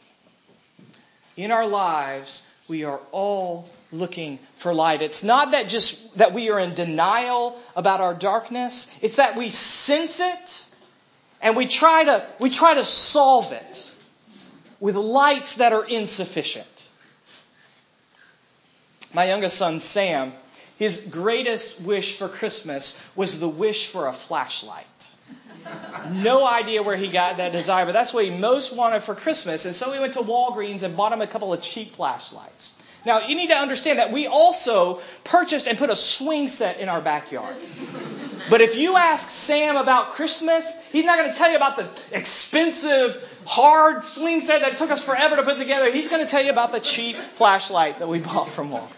In 1.36 1.50
our 1.50 1.66
lives, 1.66 2.42
we 2.68 2.84
are 2.84 3.00
all 3.12 3.68
looking 3.92 4.38
for 4.56 4.74
light. 4.74 5.02
It's 5.02 5.22
not 5.22 5.52
that 5.52 5.68
just 5.68 6.16
that 6.18 6.32
we 6.32 6.50
are 6.50 6.58
in 6.58 6.74
denial 6.74 7.60
about 7.74 8.00
our 8.00 8.14
darkness. 8.14 8.90
It's 9.02 9.16
that 9.16 9.36
we 9.36 9.50
sense 9.50 10.20
it 10.20 10.64
and 11.40 11.56
we 11.56 11.66
try 11.66 12.04
to, 12.04 12.26
we 12.38 12.50
try 12.50 12.74
to 12.74 12.84
solve 12.84 13.52
it 13.52 13.92
with 14.80 14.96
lights 14.96 15.56
that 15.56 15.72
are 15.72 15.84
insufficient. 15.84 16.90
My 19.12 19.26
youngest 19.26 19.56
son, 19.56 19.80
Sam, 19.80 20.32
his 20.78 21.00
greatest 21.00 21.80
wish 21.80 22.18
for 22.18 22.28
Christmas 22.28 22.98
was 23.14 23.40
the 23.40 23.48
wish 23.48 23.86
for 23.86 24.08
a 24.08 24.12
flashlight. 24.12 24.86
No 26.12 26.46
idea 26.46 26.82
where 26.82 26.96
he 26.96 27.08
got 27.08 27.38
that 27.38 27.52
desire, 27.52 27.86
but 27.86 27.92
that's 27.92 28.12
what 28.12 28.24
he 28.24 28.30
most 28.30 28.74
wanted 28.74 29.02
for 29.02 29.14
Christmas. 29.14 29.64
And 29.64 29.74
so 29.74 29.90
we 29.90 29.98
went 29.98 30.14
to 30.14 30.20
Walgreens 30.20 30.82
and 30.82 30.96
bought 30.96 31.12
him 31.12 31.20
a 31.20 31.26
couple 31.26 31.52
of 31.52 31.62
cheap 31.62 31.92
flashlights. 31.92 32.74
Now, 33.04 33.28
you 33.28 33.36
need 33.36 33.48
to 33.48 33.56
understand 33.56 34.00
that 34.00 34.10
we 34.12 34.26
also 34.26 35.00
purchased 35.22 35.68
and 35.68 35.78
put 35.78 35.90
a 35.90 35.96
swing 35.96 36.48
set 36.48 36.80
in 36.80 36.88
our 36.88 37.00
backyard. 37.00 37.54
But 38.50 38.60
if 38.60 38.76
you 38.76 38.96
ask 38.96 39.28
Sam 39.28 39.76
about 39.76 40.14
Christmas, 40.14 40.64
he's 40.90 41.04
not 41.04 41.18
going 41.18 41.30
to 41.30 41.36
tell 41.36 41.50
you 41.50 41.56
about 41.56 41.76
the 41.76 41.88
expensive, 42.10 43.24
hard 43.44 44.04
swing 44.04 44.40
set 44.40 44.60
that 44.60 44.78
took 44.78 44.90
us 44.90 45.04
forever 45.04 45.36
to 45.36 45.44
put 45.44 45.58
together. 45.58 45.90
He's 45.92 46.08
going 46.08 46.24
to 46.24 46.30
tell 46.30 46.44
you 46.44 46.50
about 46.50 46.72
the 46.72 46.80
cheap 46.80 47.16
flashlight 47.16 48.00
that 48.00 48.08
we 48.08 48.18
bought 48.18 48.50
from 48.50 48.70
Walmart. 48.70 48.90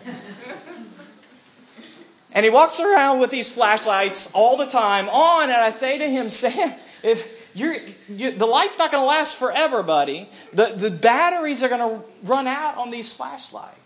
And 2.32 2.44
he 2.44 2.50
walks 2.50 2.78
around 2.78 3.20
with 3.20 3.30
these 3.30 3.48
flashlights 3.48 4.30
all 4.32 4.56
the 4.56 4.66
time 4.66 5.08
on, 5.08 5.44
and 5.44 5.52
I 5.52 5.70
say 5.70 5.98
to 5.98 6.08
him, 6.08 6.30
Sam, 6.30 6.74
if 7.02 7.26
you're, 7.54 7.76
you, 8.08 8.32
the 8.32 8.46
light's 8.46 8.78
not 8.78 8.92
going 8.92 9.02
to 9.02 9.06
last 9.06 9.36
forever, 9.36 9.82
buddy. 9.82 10.28
The, 10.52 10.66
the 10.76 10.90
batteries 10.90 11.62
are 11.62 11.68
going 11.68 12.00
to 12.00 12.04
run 12.22 12.46
out 12.46 12.76
on 12.76 12.90
these 12.90 13.12
flashlights. 13.12 13.76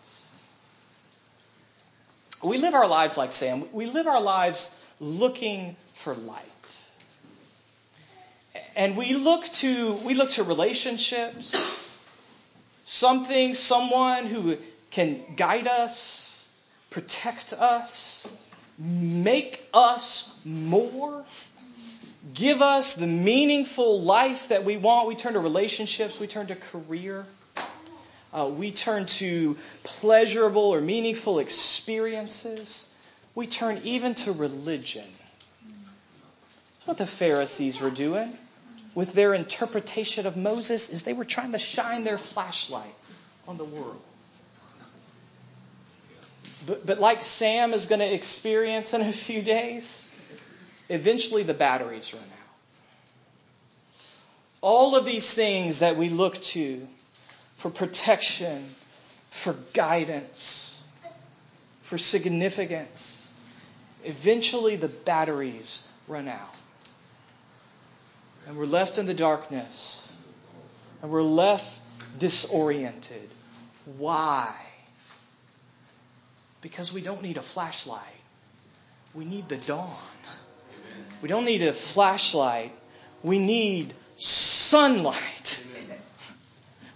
We 2.43 2.59
live 2.59 2.75
our 2.75 2.89
lives 2.89 3.17
like 3.17 3.31
Sam. 3.31 3.65
We 3.73 3.87
live 3.87 4.09
our 4.09 4.21
lives 4.21 4.71
looking 4.99 5.77
for 5.95 6.15
light. 6.15 6.49
And 8.75 8.97
we 8.97 9.15
look 9.15 9.45
to, 9.55 9.93
we 9.93 10.15
look 10.15 10.31
to 10.31 10.43
relationships, 10.43 11.55
something, 12.85 13.55
someone 13.55 14.27
who 14.27 14.57
can 14.91 15.37
guide 15.37 15.67
us, 15.69 16.22
protect 16.93 17.53
us, 17.53 18.27
make 18.79 19.67
us 19.75 20.35
more, 20.45 21.25
give 22.35 22.63
us 22.63 22.95
the 22.95 23.07
meaningful 23.07 24.01
life 24.01 24.49
that 24.49 24.65
we 24.65 24.77
want. 24.77 25.09
We 25.09 25.17
turn 25.17 25.33
to 25.33 25.41
relationships, 25.41 26.21
we 26.21 26.27
turn 26.27 26.47
to 26.49 26.57
career. 26.57 27.27
Uh, 28.35 28.47
we 28.47 28.73
turn 28.73 29.05
to 29.05 29.59
pleasurable 29.83 30.63
or 30.63 30.81
meaningful 30.81 31.39
experiences. 31.39 32.87
We 33.35 33.47
turn 33.47 33.83
even 33.85 34.15
to 34.15 34.33
religion. 34.33 35.05
That's 35.65 36.87
what 36.87 36.99
the 36.99 37.07
Pharisees 37.07 37.79
were 37.79 37.91
doing 37.91 38.33
with 38.95 39.13
their 39.13 39.35
interpretation 39.35 40.27
of 40.27 40.37
Moses 40.37 40.91
is 40.91 41.03
they 41.03 41.13
were 41.13 41.25
trying 41.25 41.53
to 41.53 41.59
shine 41.59 42.05
their 42.05 42.19
flashlight 42.19 42.95
on 43.49 43.57
the 43.57 43.65
world. 43.65 44.01
But, 46.67 46.87
but 46.87 47.01
like 47.01 47.23
Sam 47.23 47.73
is 47.75 47.87
going 47.87 48.01
to 48.01 48.13
experience 48.13 48.95
in 48.95 49.03
a 49.03 49.13
few 49.13 49.43
days, 49.43 50.07
eventually 50.89 51.43
the 51.43 51.55
batteries 51.55 52.13
run 52.13 52.23
out. 52.23 52.29
All 54.61 54.95
of 54.95 55.05
these 55.05 55.29
things 55.33 55.81
that 55.81 55.97
we 55.97 56.09
look 56.09 56.37
to 56.43 56.87
for 57.57 57.71
protection, 57.71 58.75
for 59.31 59.57
guidance, 59.73 60.81
for 61.85 61.99
significance, 61.99 63.29
eventually 64.05 64.77
the 64.77 64.89
batteries 64.89 65.83
run 66.07 66.29
out. 66.29 66.55
And 68.47 68.57
we're 68.57 68.67
left 68.67 68.99
in 68.99 69.07
the 69.07 69.15
darkness. 69.15 70.13
And 71.01 71.11
we're 71.11 71.23
left 71.23 71.79
disoriented. 72.19 73.29
Why? 73.97 74.55
Because 76.63 76.93
we 76.93 77.03
don't 77.03 77.23
need 77.23 77.37
a 77.37 77.43
flashlight. 77.43 78.01
We 79.15 79.25
need 79.25 79.49
the 79.49 79.59
dawn. 79.59 79.97
We 81.21 81.29
don't 81.29 81.45
need 81.45 81.63
a 81.63 81.73
flashlight. 81.73 82.73
We 83.23 83.39
need 83.39 83.93
sunlight. 84.17 85.61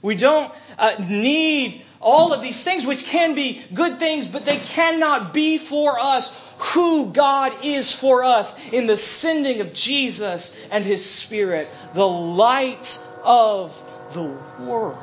We 0.01 0.15
don't 0.15 0.53
uh, 0.79 0.97
need 1.01 1.85
all 2.01 2.33
of 2.33 2.43
these 2.43 2.63
things, 2.63 2.87
which 2.87 3.05
can 3.05 3.35
be 3.35 3.63
good 3.75 3.99
things, 3.99 4.27
but 4.27 4.45
they 4.45 4.59
cannot 4.59 5.35
be 5.35 5.59
for 5.59 5.99
us 5.99 6.39
who 6.59 7.07
God 7.07 7.65
is 7.65 7.93
for 7.93 8.25
us 8.25 8.57
in 8.73 8.87
the 8.87 8.97
sending 8.97 9.61
of 9.61 9.73
Jesus 9.75 10.57
and 10.71 10.85
His 10.85 11.05
Spirit, 11.05 11.69
the 11.93 12.07
light 12.07 12.99
of 13.25 13.83
the 14.13 14.39
world. 14.61 14.97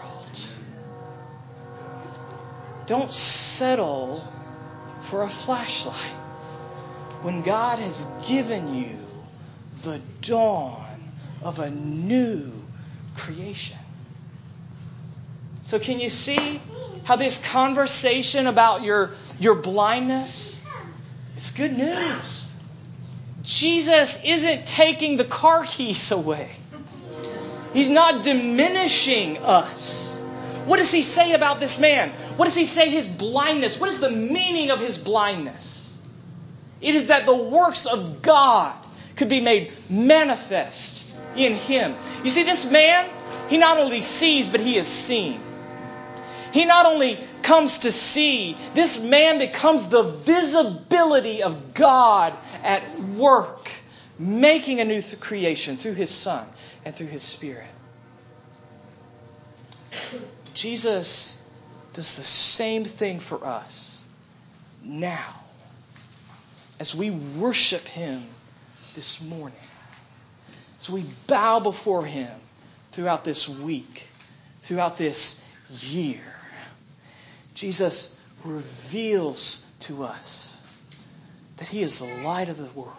Don't 2.88 3.14
settle 3.14 4.28
for 5.14 5.22
a 5.22 5.30
flashlight 5.30 6.16
when 7.22 7.44
God 7.44 7.78
has 7.78 8.04
given 8.26 8.74
you 8.74 8.98
the 9.84 10.02
dawn 10.22 11.12
of 11.44 11.60
a 11.60 11.70
new 11.70 12.52
creation. 13.16 13.78
So, 15.66 15.78
can 15.78 16.00
you 16.00 16.10
see 16.10 16.60
how 17.04 17.16
this 17.16 17.40
conversation 17.44 18.48
about 18.48 18.82
your, 18.82 19.12
your 19.40 19.54
blindness 19.54 20.60
is 21.38 21.52
good 21.52 21.78
news? 21.78 22.50
Jesus 23.44 24.20
isn't 24.26 24.66
taking 24.66 25.18
the 25.18 25.26
car 25.26 25.64
keys 25.64 26.10
away, 26.10 26.50
He's 27.72 27.90
not 27.90 28.24
diminishing 28.24 29.38
us. 29.38 29.93
What 30.66 30.78
does 30.78 30.92
he 30.92 31.02
say 31.02 31.34
about 31.34 31.60
this 31.60 31.80
man? 31.80 32.12
What 32.38 32.46
does 32.46 32.56
he 32.56 32.66
say 32.66 32.90
his 32.90 33.08
blindness? 33.08 33.80
What 33.80 33.90
is 33.90 34.00
the 34.00 34.10
meaning 34.10 34.72
of 34.72 34.80
his 34.80 34.98
blindness? 34.98 35.92
It 36.82 36.96
is 36.96 37.08
that 37.08 37.26
the 37.26 37.36
works 37.36 37.86
of 37.86 38.22
God 38.22 38.76
could 39.16 39.30
be 39.30 39.42
made 39.42 39.74
manifest 39.90 41.06
in 41.36 41.56
him. 41.56 41.96
You 42.24 42.30
see, 42.30 42.44
this 42.44 42.66
man, 42.66 43.10
he 43.50 43.58
not 43.58 43.78
only 43.78 44.02
sees, 44.02 44.50
but 44.50 44.60
he 44.60 44.78
is 44.78 44.88
seen. 44.88 45.40
He 46.52 46.66
not 46.66 46.86
only 46.86 47.20
comes 47.42 47.80
to 47.80 47.92
see, 47.92 48.56
this 48.74 49.00
man 49.00 49.40
becomes 49.40 49.90
the 49.90 50.04
visibility 50.04 51.42
of 51.42 51.74
God 51.74 52.34
at 52.64 53.00
work, 53.00 53.70
making 54.20 54.80
a 54.80 54.86
new 54.86 55.02
creation 55.20 55.78
through 55.78 55.96
his 55.96 56.12
Son 56.12 56.48
and 56.86 56.96
through 56.96 57.08
his 57.08 57.24
Spirit. 57.24 57.68
Jesus 60.54 61.36
does 61.94 62.16
the 62.16 62.24
same 62.24 62.86
thing 62.86 63.20
for 63.20 63.44
us 63.46 64.04
now 64.84 65.42
as 66.80 66.94
we 66.94 67.12
worship 67.12 67.88
him 67.88 68.26
this 68.96 69.22
morning. 69.22 69.58
As 70.80 70.90
we 70.90 71.06
bow 71.28 71.60
before 71.60 72.06
him 72.06 72.32
throughout 72.92 73.24
this 73.24 73.48
week, 73.48 74.04
throughout 74.64 74.98
this 74.98 75.42
year. 75.82 76.22
Jesus 77.54 78.18
reveals 78.44 79.62
to 79.82 80.04
us 80.04 80.62
that 81.58 81.68
He 81.68 81.82
is 81.82 82.00
the 82.00 82.14
light 82.24 82.50
of 82.50 82.58
the 82.58 82.70
world. 82.80 82.94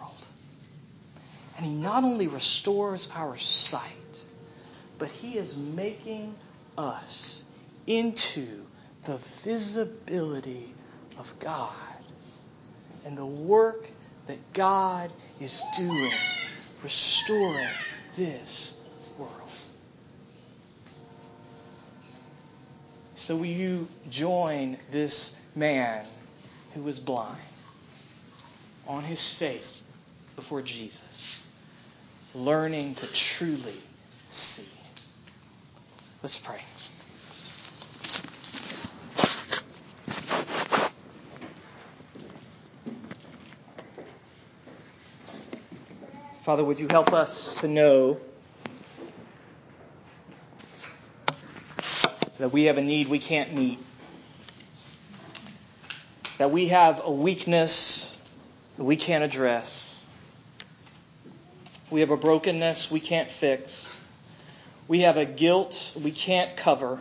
And 1.57 1.65
He 1.65 1.71
not 1.71 2.03
only 2.03 2.27
restores 2.27 3.09
our 3.13 3.37
sight, 3.37 3.91
but 4.97 5.09
He 5.09 5.37
is 5.37 5.55
making 5.55 6.35
us 6.77 7.41
into 7.87 8.65
the 9.05 9.17
visibility 9.43 10.73
of 11.17 11.33
God 11.39 11.73
and 13.05 13.17
the 13.17 13.25
work 13.25 13.89
that 14.27 14.53
God 14.53 15.11
is 15.39 15.61
doing, 15.77 16.11
restoring 16.83 17.69
this 18.15 18.73
world. 19.17 19.31
So 23.15 23.35
will 23.35 23.45
you 23.45 23.87
join 24.09 24.77
this 24.91 25.35
man 25.55 26.05
who 26.73 26.81
was 26.81 26.99
blind 26.99 27.37
on 28.87 29.03
his 29.03 29.33
face 29.33 29.83
before 30.35 30.61
Jesus, 30.61 31.39
learning 32.33 32.95
to 32.95 33.07
truly 33.07 33.81
see? 34.29 34.67
Let's 36.21 36.37
pray. 36.37 36.61
Father, 46.45 46.63
would 46.63 46.79
you 46.79 46.85
help 46.91 47.11
us 47.11 47.55
to 47.55 47.67
know 47.67 48.19
that 52.37 52.49
we 52.49 52.65
have 52.65 52.77
a 52.77 52.83
need 52.83 53.07
we 53.07 53.17
can't 53.17 53.55
meet, 53.55 53.79
that 56.37 56.51
we 56.51 56.67
have 56.67 57.01
a 57.03 57.09
weakness 57.09 58.15
we 58.77 58.95
can't 58.95 59.23
address, 59.23 59.99
we 61.89 62.01
have 62.01 62.11
a 62.11 62.17
brokenness 62.17 62.91
we 62.91 62.99
can't 62.99 63.31
fix, 63.31 63.99
we 64.87 64.99
have 64.99 65.17
a 65.17 65.25
guilt 65.25 65.93
we 65.99 66.11
can't 66.11 66.55
cover, 66.55 66.99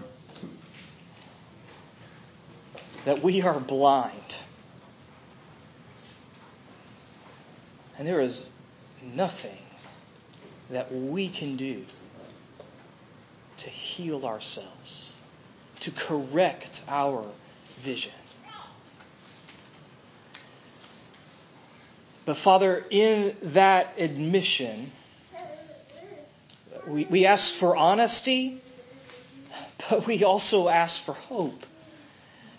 that 3.04 3.22
we 3.22 3.42
are 3.42 3.60
blind. 3.60 4.36
And 7.98 8.08
there 8.08 8.22
is 8.22 8.46
nothing 9.14 9.58
that 10.70 10.92
we 10.92 11.28
can 11.28 11.56
do 11.56 11.84
to 13.58 13.70
heal 13.70 14.24
ourselves 14.26 15.12
to 15.80 15.90
correct 15.90 16.82
our 16.88 17.24
vision. 17.80 18.12
But 22.24 22.38
Father, 22.38 22.82
in 22.88 23.36
that 23.42 23.94
admission, 23.98 24.90
we, 26.86 27.04
we 27.04 27.26
ask 27.26 27.52
for 27.52 27.76
honesty, 27.76 28.62
but 29.90 30.06
we 30.06 30.24
also 30.24 30.68
ask 30.68 31.02
for 31.02 31.12
hope. 31.12 31.66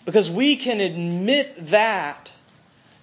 Because 0.04 0.30
we 0.30 0.54
can 0.54 0.80
admit 0.80 1.56
that 1.70 2.30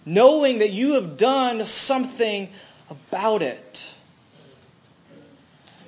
knowing 0.05 0.59
that 0.59 0.71
you 0.71 0.93
have 0.93 1.17
done 1.17 1.65
something 1.65 2.49
about 2.89 3.41
it. 3.41 3.93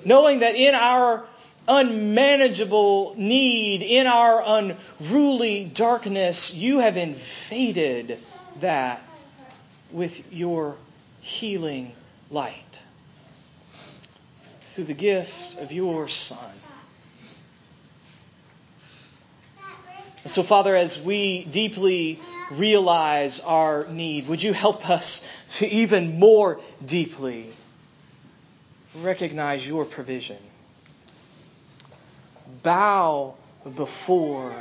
Knowing 0.04 0.40
that 0.40 0.54
in 0.54 0.74
our 0.74 1.26
unmanageable 1.68 3.14
need, 3.16 3.82
in 3.82 4.06
our 4.06 4.42
unruly 4.46 5.64
darkness, 5.64 6.54
you 6.54 6.78
have 6.78 6.96
invaded 6.96 8.18
that 8.60 9.02
with 9.90 10.32
your 10.32 10.76
healing 11.20 11.92
light 12.30 12.80
through 14.66 14.84
the 14.84 14.94
gift 14.94 15.58
of 15.58 15.72
your 15.72 16.06
Son. 16.08 16.38
So, 20.26 20.42
Father, 20.42 20.74
as 20.74 21.00
we 21.00 21.44
deeply 21.44 22.20
realize 22.50 23.40
our 23.40 23.86
need, 23.86 24.28
would 24.28 24.42
you 24.42 24.52
help 24.52 24.88
us 24.90 25.22
even 25.64 26.18
more 26.18 26.60
deeply 26.84 27.52
recognize 28.96 29.66
your 29.66 29.84
provision? 29.84 30.38
Bow 32.62 33.34
before 33.76 34.54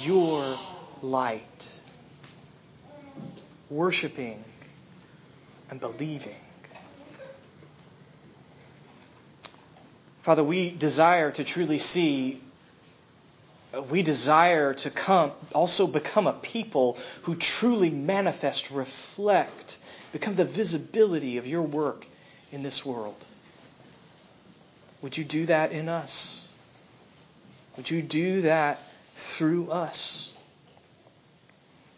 your 0.00 0.58
light, 1.02 1.70
worshiping 3.68 4.42
and 5.70 5.80
believing. 5.80 6.34
Father, 10.22 10.42
we 10.42 10.70
desire 10.70 11.30
to 11.32 11.44
truly 11.44 11.78
see 11.78 12.40
we 13.90 14.02
desire 14.02 14.74
to 14.74 14.90
come, 14.90 15.32
also 15.52 15.86
become 15.86 16.26
a 16.26 16.32
people 16.32 16.98
who 17.22 17.34
truly 17.34 17.90
manifest, 17.90 18.70
reflect, 18.70 19.78
become 20.14 20.36
the 20.36 20.44
visibility 20.44 21.38
of 21.38 21.46
your 21.46 21.62
work 21.62 22.06
in 22.52 22.62
this 22.62 22.86
world. 22.86 23.26
Would 25.02 25.18
you 25.18 25.24
do 25.24 25.46
that 25.46 25.72
in 25.72 25.88
us? 25.88 26.46
Would 27.76 27.90
you 27.90 28.00
do 28.00 28.42
that 28.42 28.80
through 29.16 29.72
us? 29.72 30.32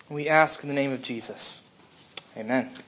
We 0.08 0.30
ask 0.30 0.62
in 0.62 0.70
the 0.70 0.74
name 0.74 0.92
of 0.92 1.02
Jesus. 1.02 1.60
Amen. 2.38 2.70